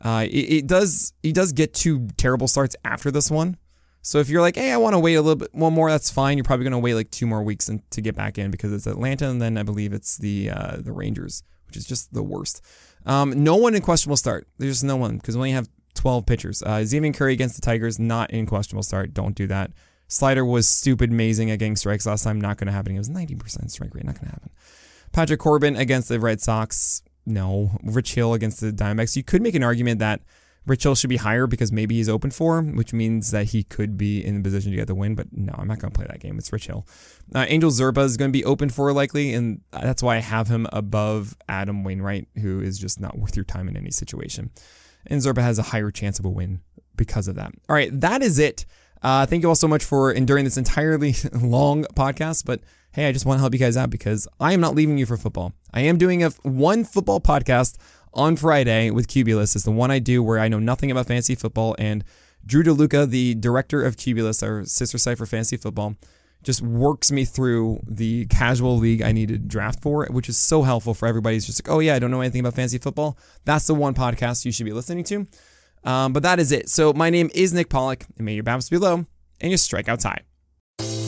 Uh, 0.00 0.26
it, 0.28 0.36
it, 0.36 0.66
does, 0.66 1.12
he 1.22 1.32
does 1.32 1.52
get 1.52 1.74
two 1.74 2.08
terrible 2.16 2.48
starts 2.48 2.76
after 2.84 3.10
this 3.10 3.30
one. 3.30 3.58
So 4.02 4.18
if 4.18 4.28
you're 4.28 4.42
like, 4.42 4.56
hey, 4.56 4.70
I 4.70 4.76
want 4.76 4.94
to 4.94 4.98
wait 4.98 5.14
a 5.14 5.22
little 5.22 5.36
bit 5.36 5.54
one 5.54 5.72
more, 5.72 5.90
that's 5.90 6.10
fine. 6.10 6.36
You're 6.36 6.44
probably 6.44 6.64
going 6.64 6.72
to 6.72 6.78
wait 6.78 6.94
like 6.94 7.10
two 7.10 7.26
more 7.26 7.42
weeks 7.42 7.70
to 7.90 8.00
get 8.00 8.14
back 8.14 8.36
in 8.36 8.50
because 8.50 8.70
it's 8.72 8.86
Atlanta 8.86 9.28
and 9.28 9.40
then 9.40 9.56
I 9.56 9.62
believe 9.62 9.94
it's 9.94 10.18
the 10.18 10.50
uh, 10.50 10.76
the 10.78 10.92
Rangers, 10.92 11.42
which 11.66 11.76
is 11.76 11.86
just 11.86 12.12
the 12.12 12.22
worst. 12.22 12.60
Um, 13.06 13.42
no 13.42 13.56
one 13.56 13.74
in 13.74 13.80
questionable 13.80 14.18
start. 14.18 14.46
There's 14.58 14.84
no 14.84 14.96
one 14.96 15.16
because 15.16 15.36
we 15.36 15.40
only 15.40 15.52
have 15.52 15.68
12 16.04 16.26
pitchers. 16.26 16.62
Uh, 16.62 16.80
Xzavier 16.80 17.14
Curry 17.14 17.32
against 17.32 17.54
the 17.56 17.62
Tigers, 17.62 17.98
not 17.98 18.30
in 18.30 18.44
questionable 18.44 18.82
start. 18.82 19.14
Don't 19.14 19.34
do 19.34 19.46
that. 19.46 19.70
Slider 20.06 20.44
was 20.44 20.68
stupid 20.68 21.10
amazing 21.10 21.50
against 21.50 21.80
strikes 21.80 22.04
last 22.04 22.24
time. 22.24 22.38
Not 22.38 22.58
going 22.58 22.66
to 22.66 22.74
happen. 22.74 22.94
It 22.94 22.98
was 22.98 23.08
90% 23.08 23.70
strike 23.70 23.94
rate. 23.94 24.04
Not 24.04 24.16
going 24.16 24.26
to 24.26 24.32
happen. 24.32 24.50
Patrick 25.12 25.40
Corbin 25.40 25.76
against 25.76 26.10
the 26.10 26.20
Red 26.20 26.42
Sox. 26.42 27.02
No. 27.24 27.78
Rich 27.82 28.16
Hill 28.16 28.34
against 28.34 28.60
the 28.60 28.70
Diamondbacks. 28.70 29.16
You 29.16 29.22
could 29.22 29.40
make 29.40 29.54
an 29.54 29.62
argument 29.62 29.98
that 30.00 30.20
Rich 30.66 30.82
Hill 30.82 30.94
should 30.94 31.08
be 31.08 31.16
higher 31.16 31.46
because 31.46 31.72
maybe 31.72 31.94
he's 31.94 32.10
open 32.10 32.30
for, 32.30 32.60
which 32.60 32.92
means 32.92 33.30
that 33.30 33.46
he 33.46 33.62
could 33.62 33.96
be 33.96 34.22
in 34.22 34.36
a 34.36 34.42
position 34.42 34.72
to 34.72 34.76
get 34.76 34.88
the 34.88 34.94
win. 34.94 35.14
But 35.14 35.28
no, 35.32 35.54
I'm 35.56 35.66
not 35.66 35.78
going 35.78 35.90
to 35.90 35.96
play 35.96 36.06
that 36.06 36.20
game. 36.20 36.36
It's 36.36 36.52
Rich 36.52 36.66
Hill. 36.66 36.86
Uh, 37.34 37.46
Angel 37.48 37.70
Zerpa 37.70 38.04
is 38.04 38.18
going 38.18 38.30
to 38.30 38.38
be 38.38 38.44
open 38.44 38.68
for 38.68 38.92
likely, 38.92 39.32
and 39.32 39.62
that's 39.72 40.02
why 40.02 40.16
I 40.16 40.20
have 40.20 40.48
him 40.48 40.66
above 40.70 41.34
Adam 41.48 41.82
Wainwright, 41.82 42.28
who 42.42 42.60
is 42.60 42.78
just 42.78 43.00
not 43.00 43.16
worth 43.16 43.36
your 43.36 43.46
time 43.46 43.68
in 43.68 43.76
any 43.78 43.90
situation 43.90 44.50
and 45.06 45.20
Zerpa 45.20 45.42
has 45.42 45.58
a 45.58 45.62
higher 45.62 45.90
chance 45.90 46.18
of 46.18 46.24
a 46.24 46.30
win 46.30 46.60
because 46.96 47.28
of 47.28 47.36
that. 47.36 47.52
All 47.68 47.74
right, 47.74 47.90
that 48.00 48.22
is 48.22 48.38
it. 48.38 48.64
Uh, 49.02 49.26
thank 49.26 49.42
you 49.42 49.48
all 49.48 49.54
so 49.54 49.68
much 49.68 49.84
for 49.84 50.10
enduring 50.10 50.44
this 50.44 50.56
entirely 50.56 51.14
long 51.34 51.84
podcast. 51.94 52.44
But 52.46 52.60
hey, 52.92 53.06
I 53.08 53.12
just 53.12 53.26
want 53.26 53.38
to 53.38 53.40
help 53.40 53.52
you 53.52 53.58
guys 53.58 53.76
out 53.76 53.90
because 53.90 54.26
I 54.40 54.52
am 54.52 54.60
not 54.60 54.74
leaving 54.74 54.98
you 54.98 55.06
for 55.06 55.16
football. 55.16 55.52
I 55.72 55.80
am 55.82 55.98
doing 55.98 56.22
a 56.24 56.30
one 56.42 56.84
football 56.84 57.20
podcast 57.20 57.76
on 58.14 58.36
Friday 58.36 58.90
with 58.90 59.08
Cubulus. 59.08 59.54
It's 59.54 59.64
the 59.64 59.70
one 59.70 59.90
I 59.90 59.98
do 59.98 60.22
where 60.22 60.38
I 60.38 60.48
know 60.48 60.58
nothing 60.58 60.90
about 60.90 61.06
fantasy 61.06 61.34
football. 61.34 61.76
And 61.78 62.04
Drew 62.46 62.62
DeLuca, 62.62 63.08
the 63.08 63.34
director 63.34 63.82
of 63.82 63.96
Cubulus, 63.96 64.42
our 64.42 64.64
sister 64.64 64.98
site 64.98 65.18
for 65.18 65.26
fantasy 65.26 65.56
football, 65.56 65.96
just 66.44 66.62
works 66.62 67.10
me 67.10 67.24
through 67.24 67.80
the 67.86 68.26
casual 68.26 68.76
league 68.76 69.02
I 69.02 69.12
need 69.12 69.28
to 69.28 69.38
draft 69.38 69.82
for, 69.82 70.06
which 70.10 70.28
is 70.28 70.38
so 70.38 70.62
helpful 70.62 70.94
for 70.94 71.06
everybody. 71.06 71.36
It's 71.36 71.46
just 71.46 71.66
like, 71.66 71.74
oh 71.74 71.80
yeah, 71.80 71.94
I 71.94 71.98
don't 71.98 72.10
know 72.10 72.20
anything 72.20 72.40
about 72.40 72.54
fantasy 72.54 72.78
football. 72.78 73.18
That's 73.44 73.66
the 73.66 73.74
one 73.74 73.94
podcast 73.94 74.44
you 74.44 74.52
should 74.52 74.66
be 74.66 74.72
listening 74.72 75.04
to. 75.04 75.26
Um, 75.84 76.12
but 76.12 76.22
that 76.22 76.38
is 76.38 76.52
it. 76.52 76.68
So 76.68 76.92
my 76.92 77.10
name 77.10 77.30
is 77.34 77.52
Nick 77.52 77.68
Pollack, 77.68 78.06
and 78.16 78.24
may 78.24 78.34
your 78.34 78.42
bounce 78.42 78.68
be 78.68 78.78
low 78.78 79.04
and 79.40 79.50
your 79.50 79.58
strikeouts 79.58 80.04
high. 80.04 80.22